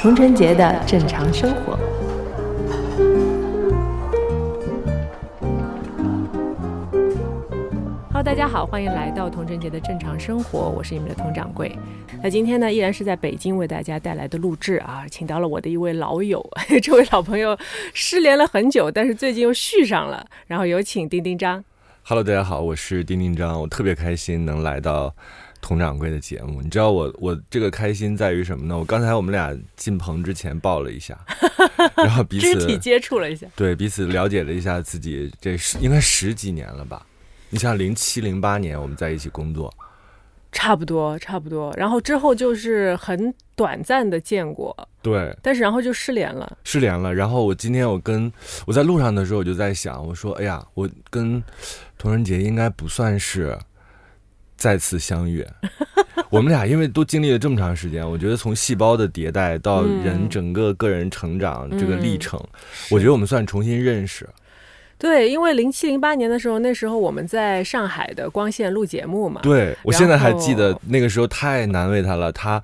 [0.00, 1.87] 童晨杰的正常生活。
[8.58, 11.70] 好，欢迎来到童晨杰的正常生活，我是你们的童掌柜。
[12.20, 16.44] 那今天呢，依然是在北京为大家带来的录制啊，请到了我的一位老友，
[16.82, 17.56] 这位老朋友
[17.94, 21.64] 失联了很久，但是最近又续上了，然后有请丁丁张。
[22.02, 25.14] Hello，大家好，我是丁丁张，我特别开心能来到。
[25.60, 28.78] 佟掌柜的节目，你知道我我这个开心在于什么呢？
[28.78, 31.18] 我刚才我们俩进棚之前抱了一下，
[31.98, 37.04] 然后彼此肢体接触了一下，对彼此了解了一下自己，这是应该十几年了吧？
[37.50, 39.72] 你像零七零八年我们在一起工作，
[40.52, 47.14] 差不多差不多，然后之后就是很短暂的见过，对，但是然后就失联了，失联了。
[47.14, 48.32] 然后我今天我跟
[48.66, 51.42] 我在路上的时候我就在想，我说哎呀，我跟
[51.96, 53.58] 童仁杰应该不算是。
[54.58, 55.46] 再次相遇，
[56.30, 62.44] 我们俩因为都经历了这么长时间，我觉得从细胞的迭代到人整个个人成长这个历程，
[62.90, 64.28] 我觉得我们算重新认识。
[64.98, 69.40] 对，因为零七零八年的时候，那时候我们在上海的光线录节目嘛。
[69.42, 72.60] 对，我现在还记得那个时候太难为他了，他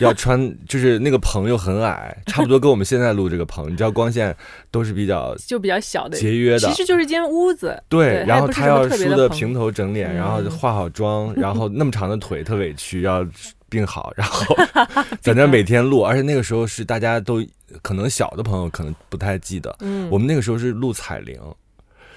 [0.00, 4.34] 要穿， 就是那个棚又很矮，差不多跟我们现在录这个棚，你知道光线
[4.70, 7.80] 都是比较就比较小的节约的，其实就是间屋子。
[7.88, 13.24] 对，然后他要梳的平头整脸，然后化好妆，然后那么长的腿特委屈，要
[13.68, 14.56] 病好，然后
[15.22, 17.40] 在那每天录，而且那个时候是大家都
[17.80, 21.38] 可能小的朋友可能不太记得，嗯，我们那个时候是录彩铃。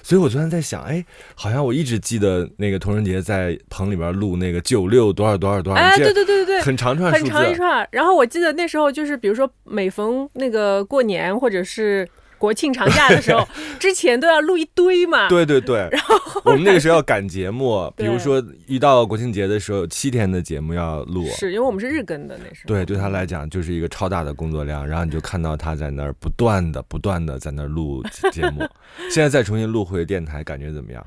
[0.04, 1.06] 所以，我昨天在想，哎，
[1.36, 7.88] 好像我一直记得那个童仁杰在棚里边录那个九六多少多少多少，哎，对对对对对，很长串很长一串。
[7.92, 12.08] 然后我记得那时候就是，比如说每逢那个过年或者是。
[12.40, 15.28] 国庆长假的时候， 之前都要录一堆嘛。
[15.30, 15.88] 对对对。
[15.92, 21.28] 然后我们那个时候要赶节目，比如说一到国庆节的时候，有七天的节目要录。
[21.28, 22.68] 是因为我们是日更的那时候。
[22.68, 28.02] 对，对他来讲就是一个超大的工作量，然后你就看到他在那儿不断的、不断的在那儿录
[28.32, 28.68] 节目。
[29.12, 31.06] 现在再重新录回电台，感觉怎么样？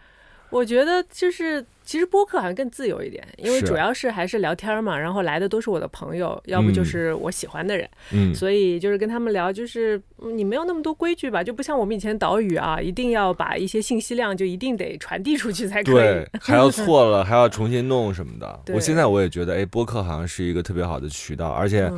[0.51, 10.01] 我觉得就是，其实播客好像更自由一点，因为主要是还是聊天嘛，然后来的都是我的朋友，要不就是我喜欢的人，嗯，所以就是跟他们聊，就是
[10.35, 18.61] 你没有那么多规矩吧，就不像我们以前岛屿啊，一定要把一些信息量就一定得传递出去才可以，对， 还要错了还要重新弄什么的。
[18.73, 21.91] 我现在我也觉得，哎，播客好像是一个特别好的渠道，而且，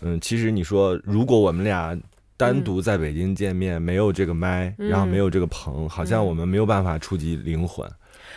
[0.00, 1.98] 嗯，其实你说如果我们俩。
[2.36, 7.88] 单独在北京见面，没有这个麦，然后没有这个棚，好像我们没有办法触及灵魂，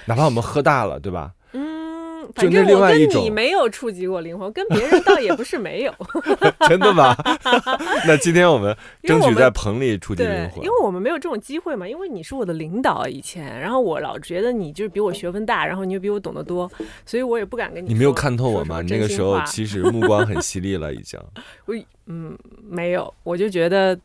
[0.08, 1.32] 哪怕我们喝大了，对吧？
[1.54, 5.94] 嗯，反正我跟你没有触及过灵魂，跟别人倒也不是没有。
[6.68, 7.16] 真的吗？
[8.08, 11.88] 那今天我们争取在棚里触及灵魂，因为我们没有这种机会嘛。
[11.88, 16.72] 因为你是我的领导以前，然后我老觉得你就是比我学问大， 然后你又比我懂得多，
[17.06, 17.90] 所以我也不敢跟你。
[17.90, 18.82] 你没有看透我吗？
[18.82, 21.20] 你那个时候其实目光很犀利了，已经。
[21.66, 21.76] 我。
[22.10, 24.00] 嗯，没有，我就觉得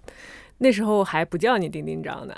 [0.62, 2.34] 那时候还不叫你丁丁张呢，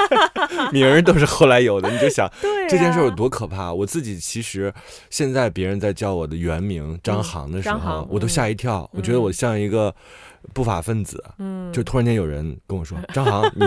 [0.72, 1.90] 名儿都是后来有的。
[1.90, 2.26] 你就想
[2.70, 3.70] 这件事有多可怕？
[3.70, 4.72] 我自己其实
[5.10, 9.94] 现在别人在叫我的原名张航的时候，我都吓一跳，我觉得我像一个
[10.54, 11.22] 不法分子。
[11.38, 13.66] 嗯，就突然间有人跟我说 张航，你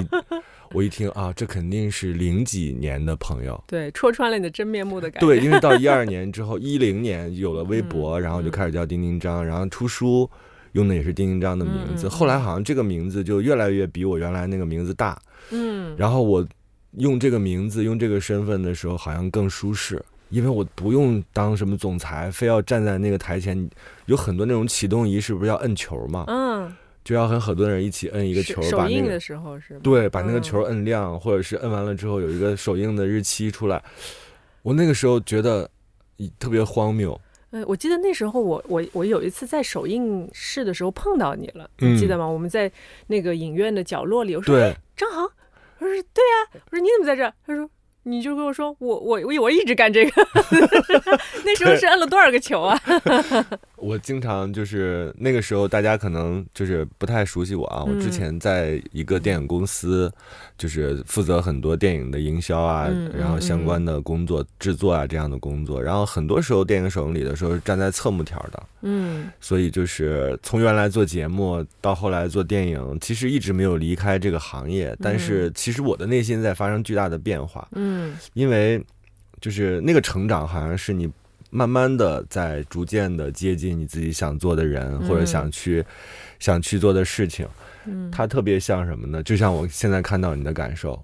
[0.71, 5.27] 我一听啊，这肯定是零几年的朋友，对，戳穿了你的真面目的感觉。
[5.27, 10.27] 对，因为到一二年之后，一零年有了微博，然后就开始叫丁丁张，然后出书。
[10.73, 15.19] 用的也是丁丁章的名字，后来好像这个名字就越来越比我原来那个名字大，
[15.51, 16.45] 嗯，然后我
[16.97, 23.69] 用这个名字用这个身份的时候好像更舒适，因为我不用当什么总裁，非要站在那个台前，
[24.07, 33.83] 有很多那种启动仪式不是要摁球嘛，嗯，就要和很多人一起摁一个球，首映的时候是对，把那个球摁亮，或者是摁完了之后有一个首映的日期出来，
[34.63, 35.69] 我那个时候觉得
[36.39, 37.19] 特别荒谬。
[37.53, 42.25] 呃，我记得那时候我我我有一次在首映式的时候碰到你了，你记得吗？
[42.27, 42.69] 我们在
[43.07, 45.23] 那个影院的角落里，我说：“哎，张航。”
[45.77, 47.69] 我说：“对呀。”我说：“你怎么在这？”他说。
[48.05, 50.11] 你就跟我说，我我我我一直干这个，
[51.45, 52.77] 那时候是摁了多少个球啊？
[53.83, 57.83] 我经常就是那个时候，大家可能就是不太熟悉我啊。
[57.83, 60.11] 我之前在一个电影公司，
[60.57, 65.81] 就是负责很多电影的营销啊，然后相关的工作、制作啊这样的工作。
[65.81, 74.95] 然后很多时候电影首映礼的时候是站在侧幕条的，嗯，所以就是从原来做节目到后来做电影，其实一直没有离开这个行业。
[75.01, 77.93] 但是其实我的内心在发生巨大的变化，嗯。
[77.93, 78.83] 嗯，因为
[79.39, 81.07] 就是那个成长，好像是你
[81.53, 85.85] 慢慢的在逐渐的接近你自己想做的人，或者想去
[86.39, 87.47] 想去做的事情。
[88.11, 89.21] 它特别像什么呢？
[89.21, 90.99] 就像我现在看到你的感受。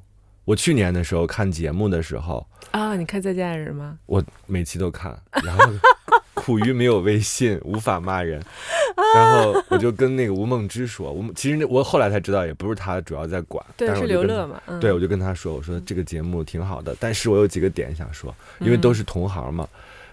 [0.46, 4.00] 我去年的时候看节目的时候啊，你看《再见爱人》吗？
[4.08, 5.64] 我每期都看，然后
[6.34, 8.42] 苦于没有微信，无法骂人，
[9.14, 14.60] 然后我就跟那个吴梦之说，我其实我后来才知道，也不是他主要在管，对，是刘乐嘛。
[14.82, 19.68] 对，我就跟他说，我说这个节目挺好的，但是我有几个点想说，因为都是同行嘛，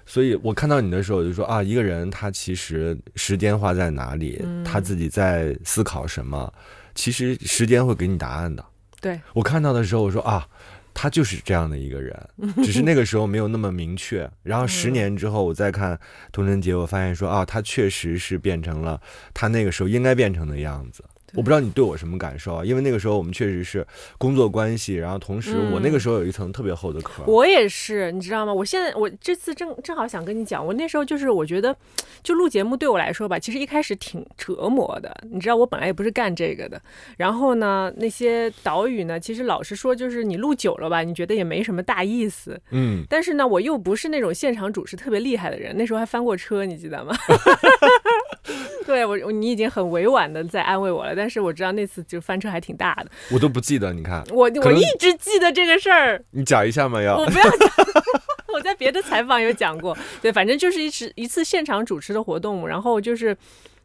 [0.06, 6.50] 所以我看到你的时候，我就说啊，一个人他其实时间花在哪里，他自己在思考什么，
[6.94, 8.64] 其实时间会给你答案的。
[9.00, 10.48] 对我看到的时候，我说啊，
[10.94, 12.16] 他就是这样的一个人，
[12.64, 14.28] 只是那个时候没有那么明确。
[14.42, 15.98] 然后十年之后，我再看
[16.32, 19.00] 童贞杰，我发现说啊，他确实是变成了
[19.34, 21.04] 他那个时候应该变成的样子。
[21.36, 22.64] 我不知道你对我什么感受啊？
[22.64, 23.86] 因为那个时候我们确实是
[24.18, 27.22] 工作关系，然后同时我那个时候有一层特别厚的壳。
[27.26, 28.52] 我也是，你知道吗？
[28.52, 31.76] 我现在我这次正正好想跟你讲，我那时候就是我觉得，
[32.22, 35.14] 就录节目对我来说吧，其实一开始挺折磨的。
[35.30, 36.80] 你知道我本来也不是干这个的，
[37.16, 42.58] 然后呢，那些岛屿呢，其实老实说，就是你录久了吧，你觉得也没什么大意思。
[42.70, 43.04] 嗯。
[43.08, 47.14] 但是呢，我又不是那种现场主持特别厉害的人，那时候还翻过车，你记得吗？
[48.86, 53.92] 对我，你已经很委婉的在安慰我了，但是我知道那次就翻车还挺大的，我都不记得。
[53.92, 56.22] 你看，我我一直记得这个事儿。
[56.30, 57.68] 你讲一下嘛，要我不要讲，
[58.54, 59.96] 我在别的采访有讲过。
[60.22, 63.36] 对，反正就是一次一次现场主持的活动，然后就是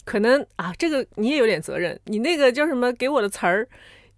[0.05, 3.67] 可能啊，这个你也有点责任，你那个叫什么给我的词儿，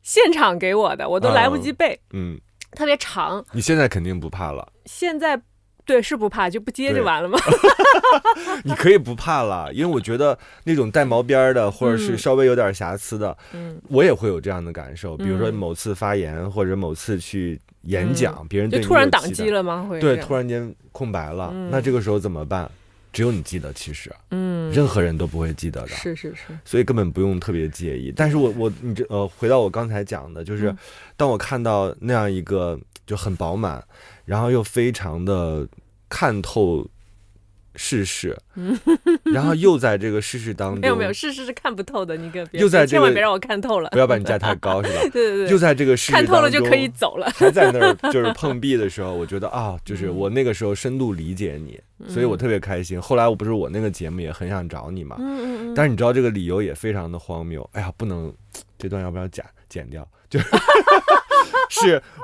[0.02, 2.38] 现场给我的，我都来不及背，嗯，
[2.72, 3.44] 特别长。
[3.54, 4.74] 你现在肯定不怕了。
[4.86, 5.42] 现在。
[5.86, 7.38] 对，是不怕就不接就完了吗？
[8.64, 15.18] 你可以不怕了，因为我觉得那种带毛边的，或者是稍微有点瑕疵的，嗯，我也会有这样的感受。
[15.18, 19.86] 比如说某次发言，或者某次去演讲，别人就突然宕机了吗？
[19.90, 22.70] 会对，突然间空白了，那这个时候怎么办？
[23.12, 28.12] 只有你记得，其实，嗯，任何人都不会记得的，是是是，所以根本不用特别介意。
[28.16, 30.76] 但是我我你这呃，回到我刚才讲的，就是
[31.16, 33.84] 当我看到那样一个就很饱满。
[34.26, 35.68] 然后又非常的
[36.10, 36.88] 看透
[37.76, 38.38] 世事，
[39.24, 45.02] 然后又在这个世事当中，没有没有世事是看不透的，你可又在千万别让我看透了，不要把你架太高，是吧？
[45.12, 53.02] 对 对对，又在这个世看透了就可以走了，还在那儿就是碰壁的时候， 我觉得啊，就是我那个时候深度理解你，所以我特别开心。
[53.02, 58.32] 后来我不是我那个节目也很想找你嘛，嗯嗯嗯，但是你知道这个理由也非常的荒谬，哎呀，不能
[58.78, 60.08] 这段要不要剪剪掉？
[60.30, 60.40] 就。
[60.40, 60.46] 是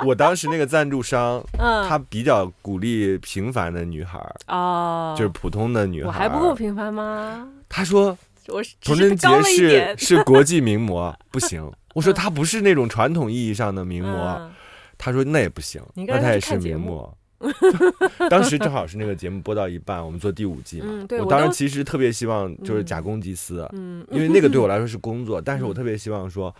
[0.05, 6.07] 我当时那个赞助商， 嗯，他比较鼓励平凡的女孩哦，就是普通的女孩。
[6.07, 7.47] 我还不够平凡吗？
[7.67, 8.17] 他说，
[8.47, 11.69] 我童贞杰是是 国际名模，不行。
[11.95, 14.51] 我说他不是那种传统意义上的名模，
[14.97, 17.11] 他说那也不行，那他也是名模。
[18.29, 21.05] 当时正好是那个节目播到一半，我们做第五季嘛。
[21.19, 26.53] 我当时其实特别希望就是假公济私，嗯，因为那个对我来说是工作，但是我特别希望说，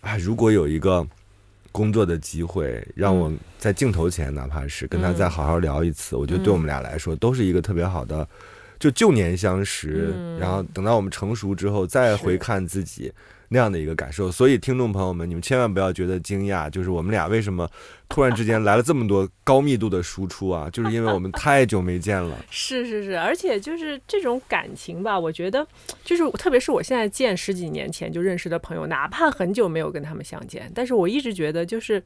[0.00, 1.06] 啊，如果有一个。
[1.74, 8.28] 工作的机会，让我在镜头前，哪怕是跟他再好好聊一次，我觉得对我们俩来说都是一个特别好的，
[8.78, 13.12] 就旧年相识，然后等到我们成熟之后再回看自己。
[13.48, 17.68] 那样的一个感受，所以听众朋友们，你们千万不要觉得惊讶，就是我们俩为什么
[18.08, 20.68] 突然之间来了这么多高密度的输出啊？
[20.72, 22.36] 就是因为我们太久没见了。
[22.50, 25.66] 是是是，而且就是这种感情吧，我觉得
[26.04, 32.02] 就是特别是我现在见十几年前就认识的朋友，哪怕很久没有跟他们相见，但是我一直觉得就是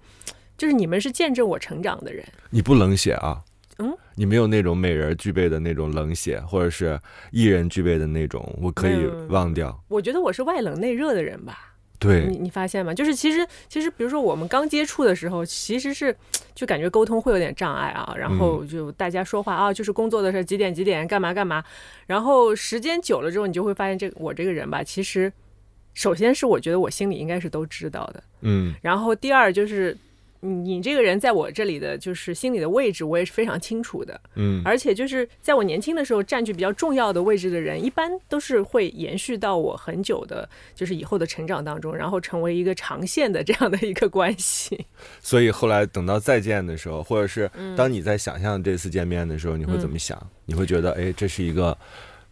[0.56, 2.25] 就是你们是见证我成长的人。
[2.50, 3.40] 你不冷血啊？
[3.78, 6.99] 嗯，你没有那种美人具备的那种冷血，或者是
[7.30, 9.80] 艺人具备的那种，我可以忘掉。
[9.88, 11.75] 我觉得我是外冷内热的人吧。
[12.00, 12.94] 对，你你发现吗？
[12.94, 16.16] 就是其实其实，比如说我们刚接触的时候，其实是
[16.54, 21.62] 就感觉沟通会有点障碍啊，然后就大家说话啊，就是工作的事，几点几点干嘛干嘛。
[22.06, 25.32] 然后时间久了之后，你就会发现，这我这个人吧，其实
[25.94, 28.75] 首先是我觉得我心里应该是都知道的，嗯。
[28.82, 29.97] 然后第二就是。
[30.40, 34.21] 你这个人在我这里的就是心里的位置，我也是非常清楚的。
[34.37, 44.87] 嗯，而且就是在我年轻的时候占据比较重要的位置的人，一般都是会延续到我很久的，就是以后的成长当中，然后成为一个长线的这样的一个关系。
[45.21, 50.16] 所以后来等到再见的时候，或者是当你在想象这次见面的时候，你会怎么想？
[50.47, 51.76] 你会觉得，哎，这是一个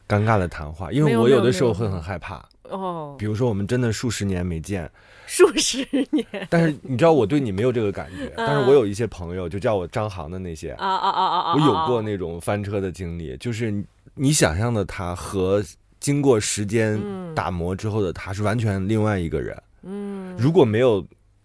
[0.09, 0.93] 尴尬的谈话？
[0.93, 2.49] 因为我有的时候会很害怕。
[2.65, 4.91] 哦，比如说我们真的数十年没见。
[5.27, 15.63] 数十年， 但是你知道我对你没有这个感觉，但是我有一些朋友，就叫我张航的那些啊啊啊啊我有过那种翻车的经历，就是你想象的他和
[15.99, 17.01] 经过时间
[17.35, 19.63] 打磨之后的他是完全另外一个人。
[19.83, 21.05] 嗯，如果没有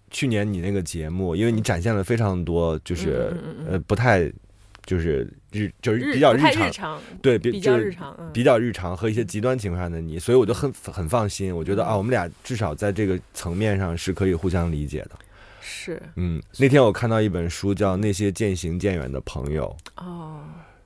[0.09, 3.33] 去年你那个节目，因为你展现了非常多，就是
[3.69, 4.31] 呃不太
[4.85, 6.39] 就是日就是比较日
[6.71, 15.11] 常，对，比较日常，比较日常和一些极端情况下的你，所以我就很很放心，我觉得啊，我们俩至少在这个层面上是可以互相理解的。
[15.61, 20.41] 是，嗯，那天我看到一本书叫《那些渐行渐远的朋友》，哦，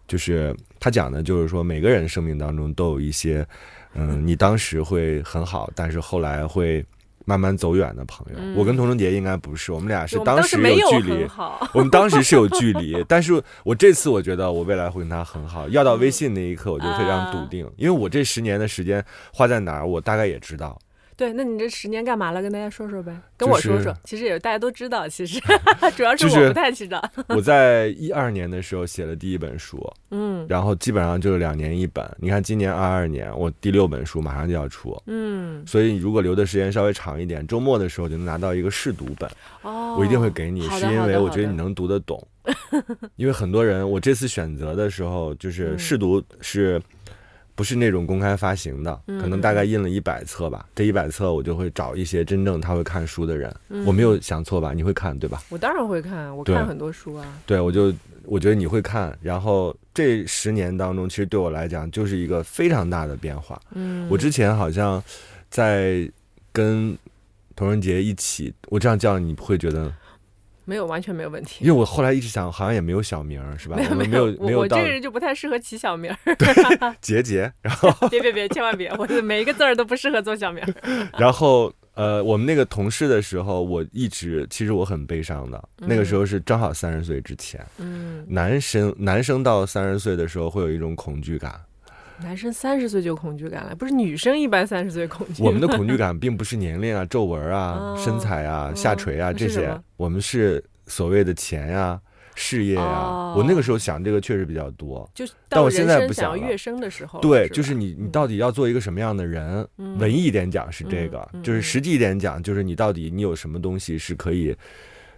[0.08, 3.48] 就是他讲的，就是说每个人生命当中都有一些，
[3.94, 6.86] 嗯，你当时会很好，但是后来会。
[7.26, 11.28] 慢慢走远的朋友，我跟童承杰应该不是，我们俩是当时有距离，
[11.74, 15.68] 我们当时是有距离，但是我这次我觉得我未来会跟他很好。
[15.70, 19.04] 要到微信那一刻，我就非常笃定，因为我这十年的时间
[19.34, 20.80] 花在哪儿，我大概也知道。
[21.18, 22.42] 对，那你这十年干嘛了？
[22.42, 23.96] 跟大家说说呗，跟我说说。
[24.04, 25.40] 其实也大家都知道，其实
[25.96, 27.02] 主要是我不太知道。
[27.30, 29.82] 我在一二年的时候写了第一本书，
[30.12, 32.06] 嗯，然后基本上就是两年一本。
[32.20, 39.30] 你看今年二二年，我第六本书马上就要出，嗯，所以如果留的时间稍微长一点，周末的时候就能拿到一个试读本，
[39.62, 42.22] 哦，我一定会给你，是因为我觉得你能读得懂。
[43.16, 46.82] 因为很多人，我这次选择的时候就是试读是。
[47.56, 50.68] 不是那种公开发行的，可能大概印了一百册吧。
[50.76, 53.56] 这一百册我就会找一些真正他会看书的人。
[53.86, 54.74] 我没有想错吧？
[54.74, 55.42] 你会看对吧？
[55.50, 57.26] 我当然会看，我看很多书啊。
[57.46, 57.94] 对，我就
[58.26, 59.18] 我觉得你会看。
[59.22, 63.60] 然后这十年当中，其实对我来讲就是一个非常大的变化。
[63.74, 65.02] 嗯，我之前好像
[65.50, 66.12] 在
[66.52, 66.98] 跟
[67.56, 69.92] 童仁杰一起，我这样叫你不会觉得。
[70.66, 71.64] 没有，完全没有问题。
[71.64, 73.78] 因为我后来一直想，好像也没有小名儿，是吧？
[73.78, 74.60] 没有，没有，没有。
[74.60, 76.14] 我这个人就不太适合起小名。
[77.02, 78.92] 杰杰，然后别别别，千万别！
[78.98, 81.08] 我的每一个字儿都不适合做小名儿。
[81.18, 85.64] 然后，呃，我们那个同事的时候，我一直其实我很悲伤的。
[85.78, 87.66] 那个时候是正好三十岁之前。
[87.78, 88.26] 嗯。
[88.28, 91.62] 男生男生到三十岁的时候会有一种恐惧感。
[92.22, 95.44] 男生三十岁就恐惧感了，不是女生一般三十岁恐惧。
[95.44, 102.00] 我们的恐惧感并不是年龄啊、皱纹啊、 身材啊、下垂啊这些，我们是所谓的钱呀、
[102.34, 103.34] 事业啊。
[103.36, 109.68] 我那个时候想这个确实比较多，就但我现在不想跃升的时候，对，就是你你到底要做一个什么样的人？
[110.00, 114.56] 文艺一点讲是这个，就是实际一点讲，就是你到底你有什么东西是可以。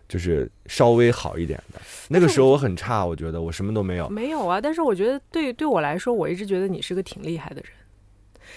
[0.07, 4.07] 就是稍微好一点的，那个时候我很差，我觉得我什么都没有。
[4.09, 7.65] 没有啊，但是我觉得对对我来说，我一直觉得你是个挺厉害的人。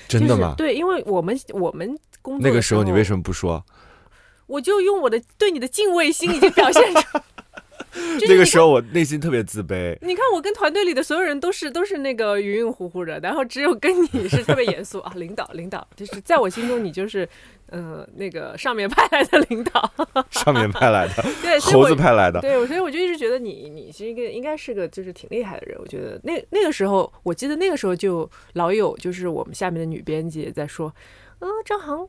[0.07, 0.55] 真的吗？
[0.57, 3.65] 对，因为我们我们工作那个时候，你为什么不说？
[4.47, 7.19] 我就用我的对你的敬畏心已经表现出。
[8.29, 9.97] 那个时候我内心特别自卑。
[10.03, 17.29] 你看，我跟团队里的所有人都是都是那个晕晕乎乎的，然后只有跟你是特别严肃啊，领导领导，就是在我心中你就是。
[17.73, 19.93] 嗯，那个上面派来的领导，
[20.29, 25.79] 上面派来的， 对，猴子派来的，对，所以我就一直觉得你，你是一个应该是个就是挺厉害的人。
[25.81, 30.93] 我觉得那那个时候，我记得那个时候就老有就是我们下面的女编辑在说，
[31.39, 32.09] 呃，张航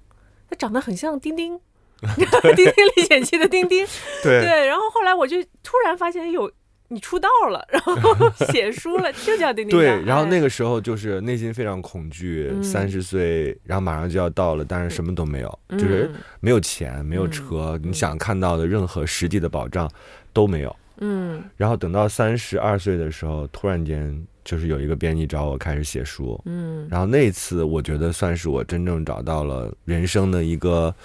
[0.50, 1.59] 他长得很像丁丁，
[2.55, 3.86] 丁丁历险记的丁丁，
[4.24, 4.67] 对对。
[4.67, 6.51] 然后后来我就突然发现有。
[6.93, 7.93] 你出道了，然后
[8.51, 9.79] 写书了，就叫丁丁。
[9.79, 19.89] 对，然后那个时候就是内心非常恐惧，三十岁，然后马上就要到了，但是什么都没有，就是没有钱，没有车，你想看到的任何实际的保障
[20.34, 20.75] 都没有。
[21.01, 21.43] 嗯。
[21.58, 26.41] 然后等到三十二岁的时候，突然间就是有一个编辑找我开始写书。
[26.46, 26.88] 嗯。
[26.89, 30.96] 然后那次我觉得算是我真正找到了人生的一个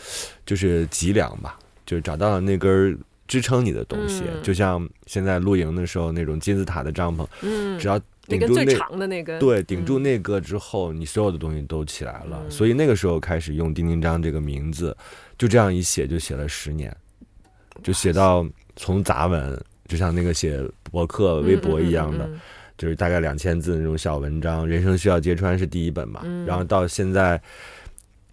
[0.46, 2.98] 就是脊梁吧，就是找到了那根。
[3.28, 7.98] 支撑你的东西，就像现在露营的时候那种金字塔的帐篷，嗯，只要
[8.28, 12.40] 顶住那最长的那根，对，顶住那个之后，你所有的东西都起来了。
[12.48, 14.96] 所以那个时候开始用丁丁章这个名字，
[15.36, 16.96] 就这样一写就写了十年，
[17.82, 22.28] 就写到从杂文，就像那个写博客、微博一样的，
[22.76, 24.66] 就是大概两千字那种小文章。
[24.66, 27.40] 人生需要揭穿是第一本嘛，然后到现在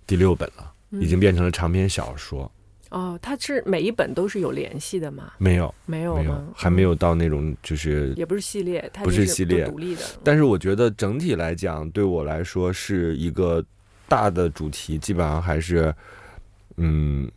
[0.06, 2.52] 第六本了，已经变成了长篇小说。
[2.90, 5.32] 哦，它是每一本都是有联系的吗？
[5.40, 10.02] 没有，没有，没有，还没有到那种就是也不是系列，它不是系列独立的。
[10.24, 13.66] 但是我觉得整体来讲，对我来说是一个
[14.08, 15.92] 大的主题，基本上还是
[16.78, 17.28] 嗯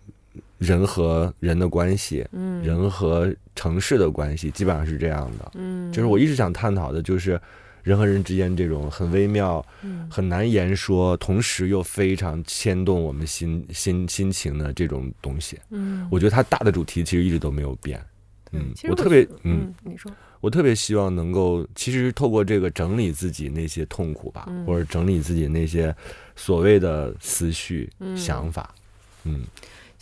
[0.58, 5.52] 人和人的关系，嗯，人和城市的关系，基本上是这样的。
[5.54, 7.40] 嗯，就是我一直想探讨的，就是。
[7.86, 9.64] 人和人之间这种很微妙、
[10.10, 18.04] 很难言说，同时又非常牵动我们心心心情的这种东西，嗯，我觉得它大的主题其实一直都没有变。
[18.50, 20.10] 嗯，我特别嗯，你说，
[20.40, 25.94] 我特别希望能够，其实透过这个整理自己那些痛苦吧，或者整理自己那些
[26.34, 28.74] 所谓的思绪、想法，
[29.22, 29.44] 嗯。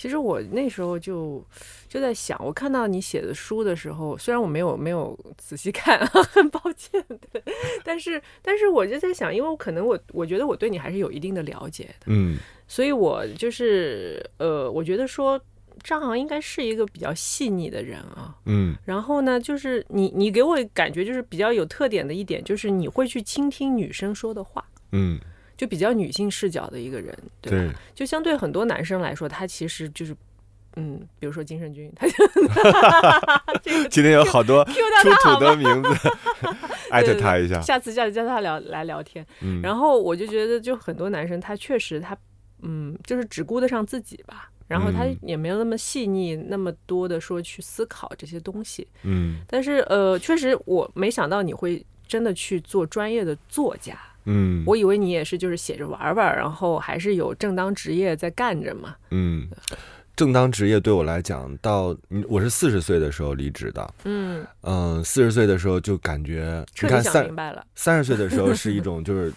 [0.05, 1.43] 其实我那时候就
[1.89, 5.99] 就在想，我看到你写的书的时候，虽然我没有没有仔细看，
[6.31, 7.43] 很抱歉，对，
[7.83, 12.37] 但是但是我就在想，因为我可能我我觉得我对你还是有一定的了解的，嗯，
[12.69, 15.41] 所以我就是呃，我觉得说
[15.83, 18.37] 张航应该是一个比较细腻的人啊。
[18.45, 24.63] 嗯，然后呢，就是你你给我感觉就是比较有特点的一点，就是你会去倾听女生说的话。
[24.93, 25.19] 嗯，
[25.57, 27.75] 就比较女性视角的一个人，对吧？
[27.95, 30.15] 就相对很多男生来说，他其实就是。
[30.77, 32.13] 嗯，比如说金圣君，他就
[33.89, 34.73] 今天有好多出
[35.23, 36.11] 土的名字，
[36.91, 39.25] 艾特他一下，下次叫叫他聊来聊天。
[39.63, 42.19] 然后我就觉得，就很多男生他确实他
[42.63, 48.85] 嗯，就是只顾得上自己吧，然后他也没有那么细腻，那么多的说去思考这些东西。
[49.05, 53.97] 嗯，但是呃，确实我没想到你会真的去做专业的作家。
[54.27, 58.95] 嗯，我以为你也是就是写着玩玩，然后还是有正当职业在干着嘛。
[59.11, 59.49] 嗯。
[60.17, 61.93] 正当职业对我来讲，到
[62.29, 63.95] 我是四十岁的时候离职的。
[64.05, 67.29] 嗯嗯，四十岁的时候就感觉，你看三
[67.75, 69.33] 三十岁的时候是一种就是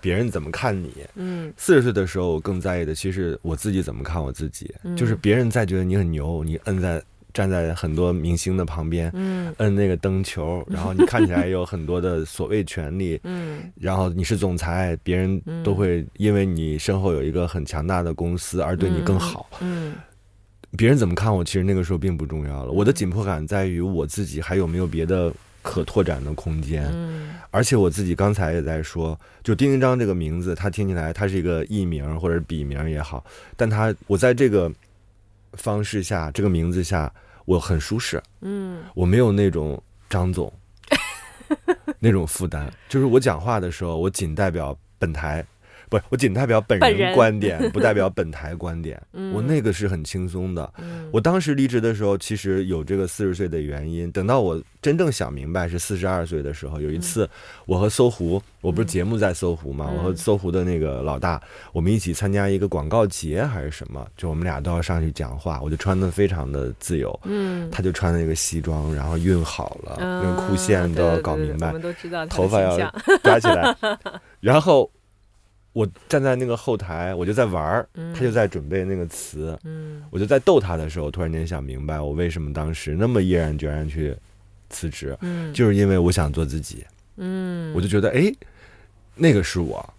[0.00, 0.92] 别人怎么看你。
[1.16, 4.72] 嗯，四十岁的时候我更在意的其实我自己怎么看我自己。
[4.96, 7.02] 就是别人在觉得你很牛，你摁在
[7.34, 19.94] 站在很多明星的旁边，嗯，摁那个灯球， 然后你看起来有很多的所谓权利，嗯，然后你是总裁，别人都会因为你身后有一个很强大的公司而对你更好，嗯。
[20.74, 22.72] 别人怎么看我，其实那个时候并不重要了。
[22.72, 26.88] 我的紧迫感在于我自己还有没有别的可拓展的空间。
[26.94, 33.22] 嗯，而且我自己刚才也在说，就丁丁章这个名字，他听起来他是一个艺名或者笔名也好，
[33.54, 34.72] 但他我在这个
[35.54, 37.12] 方式下，这个名字下，
[37.44, 38.22] 我很舒适。
[38.40, 40.52] 嗯，我没有那种张总
[41.98, 45.44] 那种负担，就是我讲话的时候，我仅代表本台。
[45.92, 48.98] 不是我仅代表本人观点， 不代表本台观点。
[49.34, 50.72] 我那个是很轻松的。
[51.10, 54.10] 我当时离职的时候，其实有这个四十岁的原因。
[54.10, 57.28] 等到我真正想明白是四十二岁的时候，有一次
[57.66, 61.38] 我和搜狐，我不是节目在搜狐嘛，我和搜狐的那个老大，
[61.74, 67.20] 我们一起参加一个广告节还是什么，就我们俩都要上去讲话，我就穿的非常的自由。
[67.24, 71.70] 嗯，他就穿那个西装，然后熨好了，那个裤线都要搞明白，
[72.30, 72.78] 头发要
[73.22, 73.76] 扎起来，
[74.40, 74.90] 然后。
[75.72, 79.58] 我站在那个后台，我就在玩儿，他就在准备那个词，
[80.10, 84.14] 我就在逗他的时候，突然间想明白，我为什么当时那么毅然决然去
[84.68, 85.16] 辞职，
[85.54, 86.84] 就是因为我想做自己，
[87.74, 88.30] 我就觉得，哎，
[89.14, 89.94] 那个是我，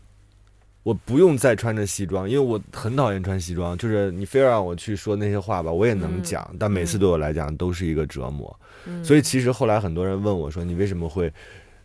[0.84, 8.60] 我不用再穿着西装，因为我很讨厌穿西装，就是你非要让我去说那些话吧，我也能讲，但每次对我来讲都是一个折磨，
[9.04, 11.34] 所以其实后来很多人问我说，你为什么会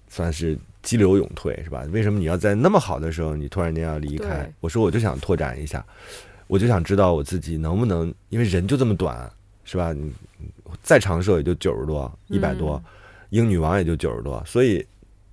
[0.08, 0.58] 算是？
[0.80, 1.84] 激流勇退是吧？
[1.90, 4.50] 为什么你要在那么好的时候，你突然间要离开？
[4.60, 5.84] 我说我就想拓展一下，
[6.46, 9.30] 我就想知道我自己能不能，因为人就这么短，
[9.64, 9.92] 是吧？
[9.92, 10.10] 你
[10.82, 12.82] 再长寿也就九十多、一百多，
[13.30, 14.86] 英女王也就九十多，所以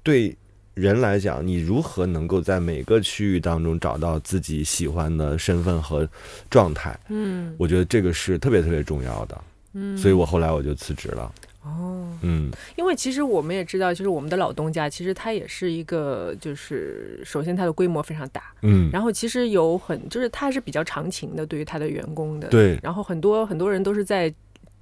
[0.03, 0.35] 对
[0.73, 6.09] 人来讲，你如何能够在每个区域当中找到自己喜欢的身份和
[6.49, 6.99] 状态？
[7.07, 9.41] 嗯，我觉得这个是特别特别重要的。
[9.73, 11.31] 嗯，所以我后来我就辞职了。
[11.65, 24.31] 哦，嗯，因为其实我们也知道，就是我们的老东家，其实它也是一个，就是首先它的规模非常大，嗯，然后其实有很，就是它是比较长情的，对于他的员工的，对，然后很多很多人都是在，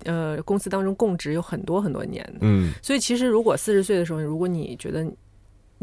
[0.04, 5.06] 呃，公司当中供职有很多很多年的，嗯，所以其实如果四十岁的时候，如果你觉得。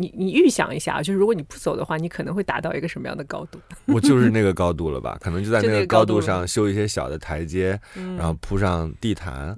[0.00, 3.58] 你你预想一下，就是如果你不走的话，你可能会达到一个什么样的高度？
[3.86, 5.18] 我就是那个高度了吧？
[5.20, 7.78] 可能就在那个高度上修一些小的台阶，
[8.16, 9.54] 然后铺上地毯，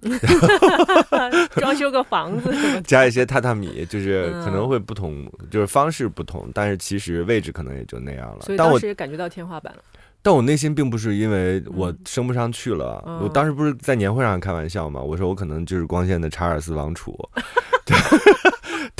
[1.56, 2.52] 装修个房子，
[2.82, 8.40] 加一些榻榻米，就是可能会不同，就是方式不同，但是其实位置可能也就那样了。
[8.42, 9.82] 所以当时也感觉到天花板了。
[10.24, 15.00] 但我内心并不是因为我升不上去了，我当时不是在年会上开玩笑嘛？
[15.00, 17.18] 我说我可能就是光线的查尔斯王储。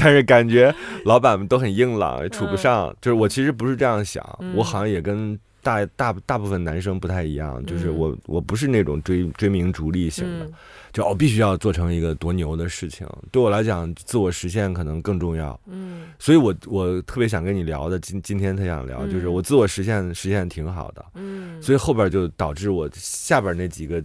[0.03, 0.75] 但是感觉
[1.07, 2.95] 老板们都很硬朗，也处不上。
[3.01, 4.23] 就是我其实不是这样想，
[4.55, 7.65] 我好像也跟大大大部分男生不太一样。
[7.65, 10.51] 就是我我不是那种追追名逐利型的，
[10.93, 13.07] 就我必须要做成一个多牛的事情。
[13.31, 15.59] 对我来讲，自我实现可能更重要。
[15.67, 21.05] 嗯，所以我我特别想跟你聊的，今今天特想聊，就是我自我实现实现挺好的。
[21.15, 24.03] 嗯，所以后边就导致我下边那几个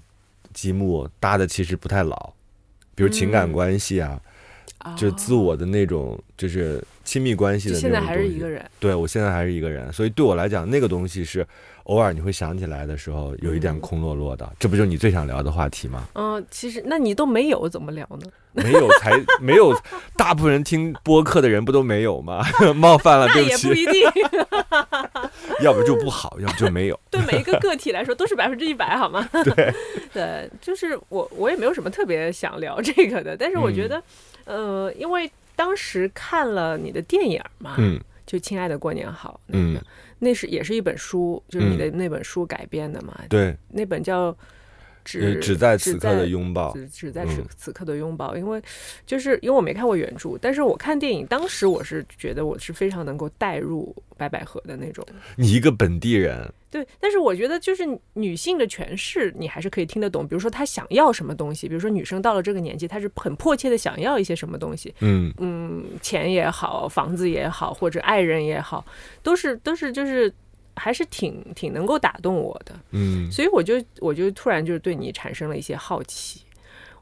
[0.53, 2.33] 积木搭的其实不太牢，
[2.93, 4.21] 比如情感关系啊。
[4.95, 11.45] 就自我的那种，就是亲密关系的那种现在还是一个人，对我现在还是一个人，所以对我来讲，那个东西是
[11.87, 14.49] 偶尔你会想起来的时候，有一点空落落的。
[14.59, 16.07] 这不就是你最想聊的话题吗？
[16.15, 18.27] 嗯，其实那你都没有，怎么聊呢？
[18.53, 19.75] 没有才 没有，
[20.15, 22.43] 大部分人听播客的人不都没有吗？
[22.75, 23.67] 冒犯了，对不起。
[23.69, 24.09] 也不一定。
[25.61, 26.99] 要不就不好，要不就没有。
[27.09, 29.27] 对每一个个体来说，都是百分之一百，好吗？
[29.43, 29.73] 对
[30.13, 34.01] 对，就是我，我也没有什么特别想聊这个的，但是我觉得。
[34.45, 39.83] 呃，因为当时看了你的电影嘛，嗯，就《亲爱的过年好》，那个
[40.19, 44.31] 那是也是一本书，就是你的那本书改编的嘛，对，那本叫
[45.07, 48.35] 《只只在此刻的拥抱，只只在此此刻的拥抱。
[48.35, 48.61] 因为
[49.05, 55.05] 就是因为我没看过原著，但是我看电影，当时我是觉得我是非常能够带入白百合的那种。
[55.37, 60.27] 你一个本地人，对，但是我觉得就是女性的诠释，你还是可以听得懂。
[60.27, 64.93] 比如说她想要什么东西，比如说女生到了这个年纪，她是很迫切的想要一些什么东西。
[64.99, 68.85] 嗯嗯，钱也好，房子也好，或者爱人也好，
[69.23, 70.33] 都是都是就是。
[70.77, 76.41] 还是挺挺能够打动我的，嗯，所以我就我就突然就是对你产生了一些好奇，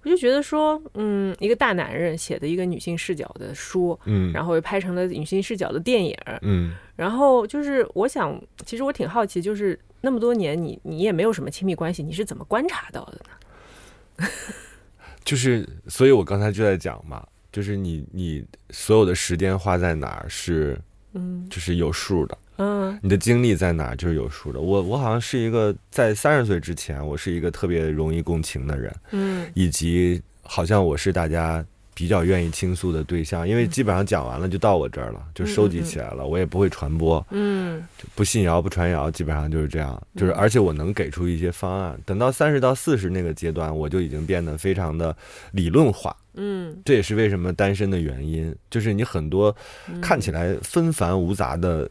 [0.01, 14.27] 我就觉得说，嗯，一个大男人写的一个女性视角的书，嗯，然后又拍成了女性视角的电影，嗯，然后就是我想，其实我挺好奇，就是那么多年你你也没有什么亲密关系，你是怎么观察到的呢？
[15.25, 20.79] 就是，所以我刚才就在讲嘛，就是你你所有的时间花在哪儿是，
[21.13, 22.37] 嗯，就是有数的。
[22.57, 24.61] 嗯，你的经历在哪就是有数的。
[24.61, 31.63] 我我好像是一个在三十岁之前，我是一个特别容易共情的人，嗯，以及好像我是大家
[31.93, 37.81] 比较愿意倾诉的对象，因为基本上讲完了就到我这儿了，就收集起来了，我也不会传播，嗯，
[38.15, 41.97] 不信谣不传谣，基本上就是这样，就是而且我能给出一些方案。
[42.05, 45.15] 等到三十到四十那个阶段，我就已经变得非常的
[45.51, 49.55] 理论化，嗯，这也是为什么单身的原因，就是你很多
[50.01, 51.89] 看起来纷繁无杂的。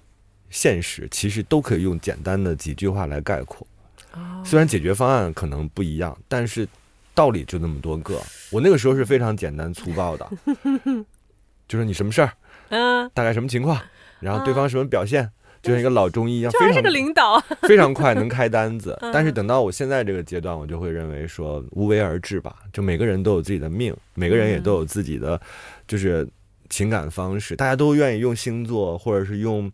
[0.54, 3.66] 现实其实都可以用简单的几句话来概括，
[4.44, 6.66] 虽然解决方案可能不一样，但是
[7.12, 8.22] 道理就那么多个。
[8.52, 10.30] 我那个时候是非常简单粗暴的，
[11.66, 12.32] 就是你什么事儿，
[12.68, 13.76] 嗯，大概什么情况，
[14.20, 15.28] 然后对方什么表现，
[15.60, 18.96] 就像一个老中医一样，非常个领导，非常快能开单子。
[19.12, 25.40] 但是等到我现在这个阶段，我就会认为说无为而治吧，就每个人都有自己的命，每个人也都有自己的
[25.88, 26.24] 就是
[26.70, 29.68] 情感方式，大家都愿意用星座或者是用。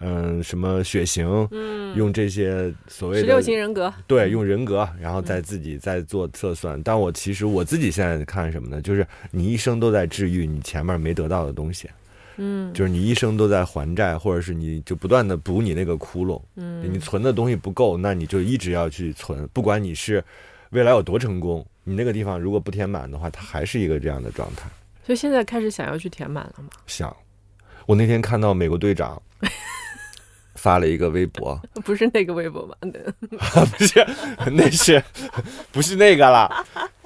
[0.00, 1.26] 嗯，什么血型？
[1.50, 6.80] 嗯，用这些所谓的十六型人格，对，用人格，然后再自己再做测算。
[6.82, 8.82] 但我其实我自己现在看什么呢？
[8.82, 11.88] 就是你一生都在治愈你前面没得到的东西，
[12.36, 20.22] 嗯，就是你一生都在还债，或者是你就不断的补你那个窟窿，嗯，你存的东西不够，那你就一直要去存，不管你是
[20.70, 24.68] 未来有多成功，你那个地方如果不填满的话，它还是一个这样的状态。
[25.06, 26.68] 所以现在开始想要去填满了吗？
[26.86, 27.16] 想。
[27.86, 29.22] 我那天看到美国队长。
[30.66, 32.76] 发了一个微博， 不是那个微博吧？
[33.78, 34.04] 不是，
[34.50, 35.00] 那是
[35.70, 36.50] 不是那个了？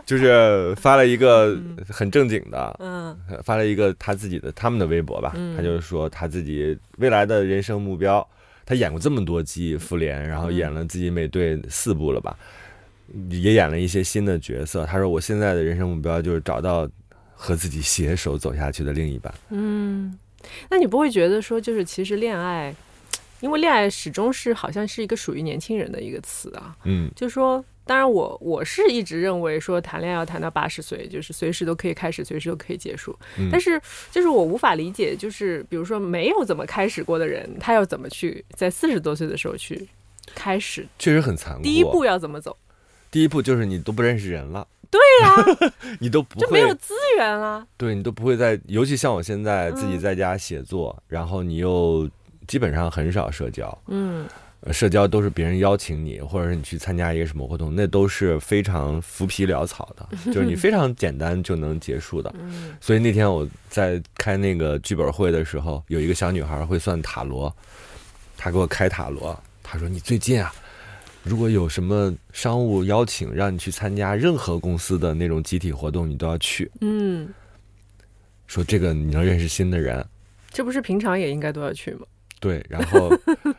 [0.07, 1.55] 就是发了一个
[1.87, 5.35] 很正经的，嗯，发了一个他自己的他们的微博吧。
[5.55, 8.27] 他就是说他自己未来的人生目标，
[8.65, 12.35] 他演过这么多季复联，然后演了自己美队四部了吧，
[13.29, 14.87] 也演了一些新的角色。
[14.87, 16.89] 他说我现在的人生目标就是找到
[17.35, 19.33] 和自己携手走下去的另一半。
[19.51, 20.19] 嗯，
[20.71, 22.75] 那你不会觉得说，就是其实恋爱？
[23.41, 33.19] 因为恋爱始终是好像是一个属于年轻人的一个词啊，嗯，就说，当然我我是一直认为说谈恋爱要谈到八十岁，就是随时都可以开始，随时都可以结束。
[33.51, 39.89] 但是就是我无法理解，就是比如说没有怎么开始过的人，他要怎么去在四十多岁的时候去
[40.35, 40.87] 开始？
[40.99, 41.63] 确实很残酷。
[41.63, 42.57] 第一步要怎么走？
[43.11, 44.69] 第一步就是你都不认识人了。
[44.91, 47.67] 对呀， 你都不就没有资源了？
[47.77, 52.07] 对你都不会在，尤其像我现在自己在家写作，然后你又。
[52.51, 54.27] 基本上很少社交，嗯，
[54.73, 62.35] 社交都是别人邀请你，或者是你去参加一个什么活动，那都是非常浮皮潦草的， 就是你非常简单就能结束的。
[62.81, 67.55] 所以那天我在开那个剧本会的时候，有一个小女孩会算塔罗，
[68.37, 70.53] 她给我开塔罗，她说：“你最近啊，
[71.23, 77.29] 如果有什么商务邀请，让你去参加任何公司的那种集体活动，你都要去。”嗯，
[78.49, 80.05] 说这个你能认识新的人，
[80.51, 82.05] 这不是平常也应该都要去吗？
[82.41, 83.11] 对，然后，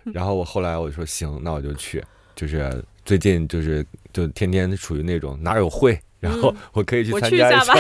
[0.03, 2.03] 然后我后来我说行，那我就去。
[2.35, 7.73] 就是最近就是就天天处于那种哪有会，然后我可以去参加一下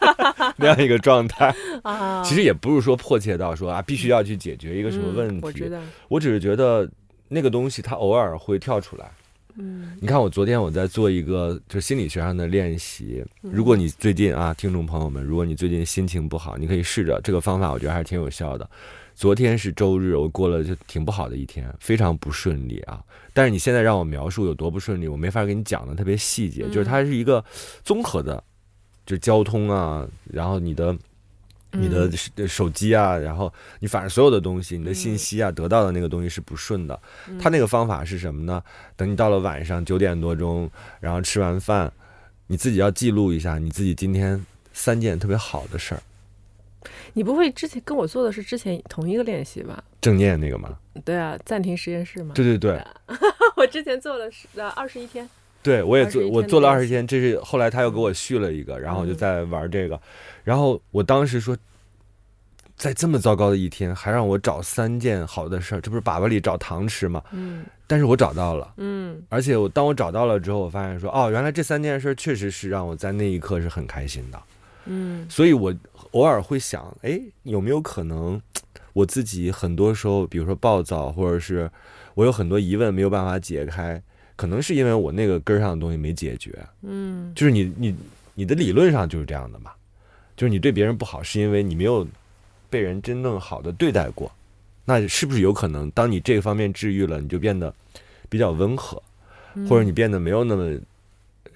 [0.56, 1.54] 那样一个状态。
[1.84, 5.40] 啊，其实也不是说迫切到说啊必须要去解决一个什么问题。
[5.42, 6.88] 我觉得，我只是觉得
[7.28, 9.10] 那个东西它偶尔会跳出来。
[9.58, 13.22] 嗯，你看我昨天我在做一个就心理学上的练习。
[13.42, 18.70] 如果你最近啊，听众朋友们，如果你最近心情不好，你可以试着这个方法，我觉得还是挺有效的。
[19.16, 23.02] 昨天是周日，我过了就挺不好的一天，非常不顺利啊。
[23.32, 26.68] 但是你现在让我描述有多不顺利，我没法给你讲的特别细节。
[26.68, 27.42] 就是它是一个
[27.82, 28.44] 综合的，
[29.06, 30.94] 就交通啊，然后你的
[31.70, 33.50] 你的手机啊，然后
[33.80, 37.00] 你反正所有的东西，你的信息啊，得到的那个东西是不顺的。
[37.40, 38.62] 他那个方法是什么呢？
[38.96, 41.90] 等你到了晚上九点多钟，然后吃完饭，
[42.48, 46.02] 你自己要记录一下你自己今天三件特别好的事儿。
[47.14, 49.82] 你不会之前跟我做的是之前同一个练习吧？
[50.00, 50.76] 正念那个吗？
[51.04, 52.32] 对啊，暂停实验室吗。
[52.34, 52.82] 对对对，
[53.56, 55.28] 我之前做了是呃二十一天。
[55.62, 60.00] 对，我也做，我做了二十天，这是后来他又给我续了一个，然后我就在玩这个，
[60.44, 61.56] 然后我当时说，
[62.76, 67.20] 在这么糟糕的一天，还让我找三件好的事儿，这不是粑粑里找糖吃吗？
[67.32, 74.40] 嗯，但是我找到了，嗯，而且我当我找到了之后，我发现说，哦，原来这三件事确实是让我在那一刻是很开心的，
[74.86, 75.74] 嗯，所以我
[76.12, 78.40] 偶尔会想，哎，有没有可能
[78.92, 81.70] 我自己很多时候，比如说暴躁，或者是
[82.14, 84.02] 我有很多疑问没有办法解开。
[84.36, 87.96] 可能是因为我那个根儿上的东西没解决，嗯，就是你你
[88.34, 89.70] 你的理论上就是这样的嘛，
[90.36, 92.06] 就是你对别人不好，是因为你没有
[92.68, 94.30] 被人真正好的对待过，
[94.84, 97.74] 那是不是有可能，当你这个方面治愈了，你就变得
[98.28, 99.02] 比较温和，
[99.66, 100.78] 或者你变得没有那么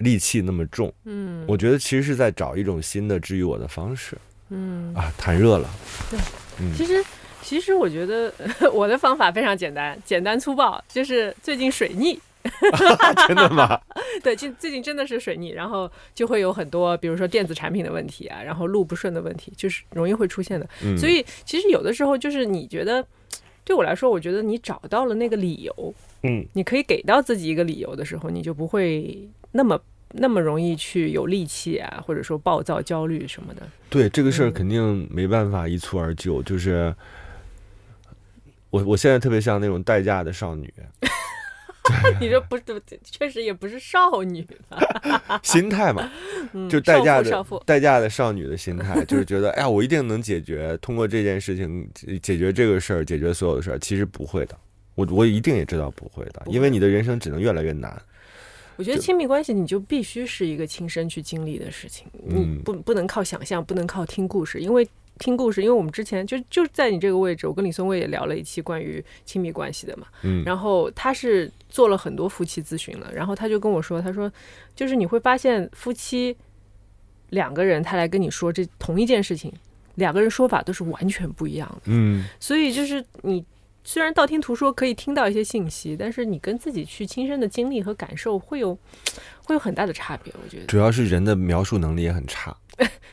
[0.01, 0.91] 戾气那么重？
[1.05, 4.17] 嗯，我觉得其实是在找一种新的治愈我的方式。
[4.49, 5.69] 嗯啊，谈热了。
[6.09, 6.19] 对，
[6.59, 7.03] 嗯其实
[7.41, 8.33] 其实我觉得
[8.73, 12.19] 我的方法非常简单，简单粗暴，就是最近水逆。
[13.27, 13.79] 真的吗？
[14.23, 20.67] 对，近最近真的是水逆，然后就会有很多，比如说电子产品的问题啊，然后路不顺的问题，就是容易会出现的。
[20.97, 23.05] 所以其实有的时候就是你觉得，
[23.63, 29.79] 对我来说，我觉得你找到了那个理由，嗯，你可以给到自己一个理由的时候，你就不会那么
[30.13, 33.61] 那么容易去有戾气啊，或者说暴躁、焦虑什么的。
[33.89, 36.93] 对这个事儿肯定没办法一蹴而就，就是
[38.69, 40.73] 我我现在特别像那种待嫁的少女。
[42.21, 42.63] 你这不是，
[43.03, 44.47] 确实也不是少女
[45.41, 46.09] 心态嘛，
[46.69, 51.89] 就待嫁的待嫁的少女的心态， 就是觉得哎呀，我一定能解决，通过这件事情
[52.21, 53.79] 解决这个事儿，解决所有的事儿。
[53.79, 54.55] 其实不会的，
[54.93, 57.99] 我我一定也知道不会的，因为你的人生只能越来越难。
[58.77, 64.87] 我觉得亲密关系你就必须是一个亲身去经历的事情，你不不能靠想象，不能靠听故事，因为。
[65.19, 70.07] 听故事，因为我们之前就就在你这个位置，我跟李松蔚也聊了一期关于亲密关系的嘛。
[70.23, 74.31] 嗯，然后他是做了很多夫妻咨询了，然后他就跟我说，他说
[74.75, 76.35] 就是你会发现夫妻
[77.29, 79.53] 两个人他来跟你说这同一件事情，
[79.95, 81.81] 两个人说法都是完全不一样的。
[81.85, 83.45] 嗯，所以就是你
[83.83, 88.73] 虽然道听途说可以听到一些信息，但是你跟自己去亲身的经历和感受会有
[89.43, 90.33] 会有很大的差别。
[90.43, 92.55] 我觉得主要是人的描述能力也很差。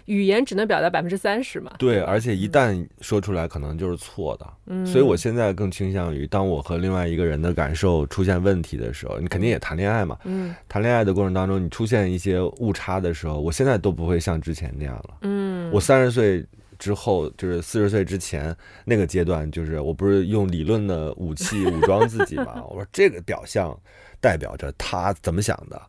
[0.07, 1.71] 语言只能表达百分之三十嘛？
[1.79, 4.47] 对，而且一旦说出来，可能就是错的。
[4.67, 10.17] 嗯，所以我现在更倾向于，当我和另外一个人的感受出现问题的时候，你肯定也谈恋爱嘛。
[10.25, 15.19] 嗯，谈恋爱的过程当中，你出现一些误差的时候，我现在都不会像之前那样了。
[15.23, 16.43] 嗯，我三十岁
[16.79, 22.65] 之后，就是四十岁之前那个阶段，就是我不是用理论的武器武装自己嘛？
[22.65, 23.79] 我说这个表象
[24.21, 25.81] 代表着他怎么想的。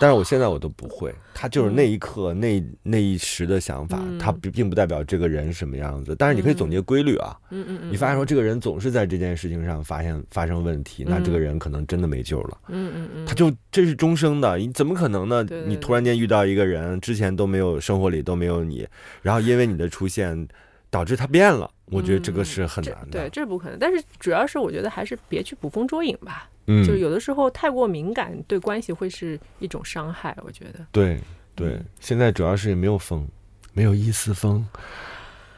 [0.00, 6.14] 但是我现在我都不会，他就是那一刻那那一时的想法，他并并不代表这个人什么样子。
[6.16, 15.44] 但是你可以总结规律啊，嗯嗯你发现说这个人总是在这件事情上发现发生问题，那这个人可能真的没救了，嗯嗯嗯，他就这是终生的，你怎么可能呢？
[15.66, 18.86] 你突然间遇到一个人，之前都没有生活里都没有你，
[19.22, 20.46] 然后因为你的出现
[20.94, 23.76] 导致它变了，我觉得这个是很难的，对，这是不可能。
[23.80, 26.48] 但是主要是我觉得还是别去捕风捉影吧。
[26.68, 30.36] 嗯，就有的时候太过敏感，对关系会是一种伤害。
[30.44, 31.18] 我觉得，对
[31.56, 33.26] 对，现在主要是没有风，
[33.72, 34.64] 没有一丝风。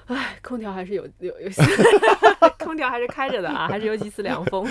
[0.06, 1.50] 哎，空调还是有有有，
[2.58, 4.66] 空调还是开着的啊，还是有几丝凉风。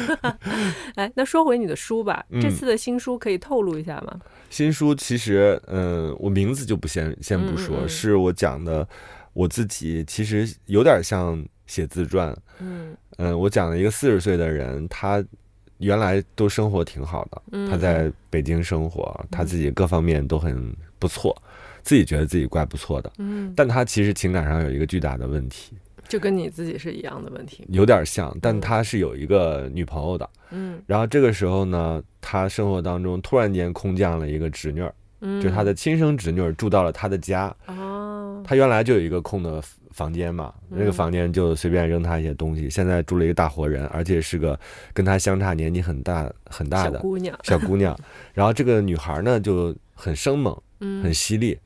[0.95, 4.19] 哎，那说回你的书吧，这次的新书可以透露一下吗？
[4.49, 8.87] 新书其实，嗯，我名字就不先先不说，是我讲的
[9.35, 12.35] 我自己，其实有点像写自传。
[12.59, 15.23] 嗯嗯，我讲了一个四十岁的人，他。
[15.79, 21.35] 原来都生活挺好的，他在北京生活，他自己各方面都很不错，
[21.83, 23.11] 自己觉得自己怪不错的。
[23.17, 25.75] 嗯，但他其实情感上有一个巨大的问题，
[26.07, 28.33] 就跟你自己是一样的问题，有点像。
[28.41, 39.61] 但他是有一个女朋友的，嗯，然后这个时候呢，他生活当中突然间空降了一个侄女儿，嗯，就他的亲生侄女儿住到了他的家，哦，他原来就有一个空的。
[39.95, 42.69] 房间嘛，那个房间就随便扔他一些东西。
[42.69, 44.59] 现在住了一个大活人，而且是个
[44.91, 47.39] 跟他相差年纪很大很大的小姑娘。
[47.43, 47.97] 小姑娘，
[48.33, 50.53] 然后这个女孩呢就很生猛，
[51.01, 51.57] 很犀利，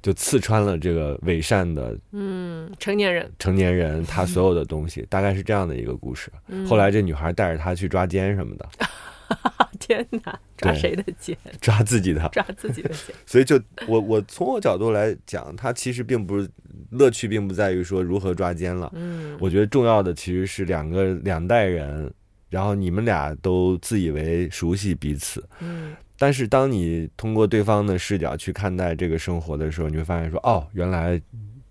[0.00, 6.30] 就刺穿了这个伪善的嗯成年人成年人 他所有的东西，大概是这样的一个故事。
[6.68, 8.68] 后来这女孩带着他去抓奸什么的。
[9.80, 10.38] 天哪！
[10.56, 11.36] 抓谁的奸？
[11.60, 12.28] 抓自己的。
[12.32, 13.14] 抓自己的奸。
[13.26, 16.48] 所以就我我从我角度来讲，它其实并不是
[16.90, 18.90] 乐趣，并不在于说如何抓奸了。
[18.94, 22.12] 嗯，我觉得重要的其实是两个两代人，
[22.48, 25.44] 然后你们俩都自以为熟悉彼此。
[25.60, 31.20] 嗯，但是当你通过对方的视角去看待这个生活的时候，你会发现说，哦，原来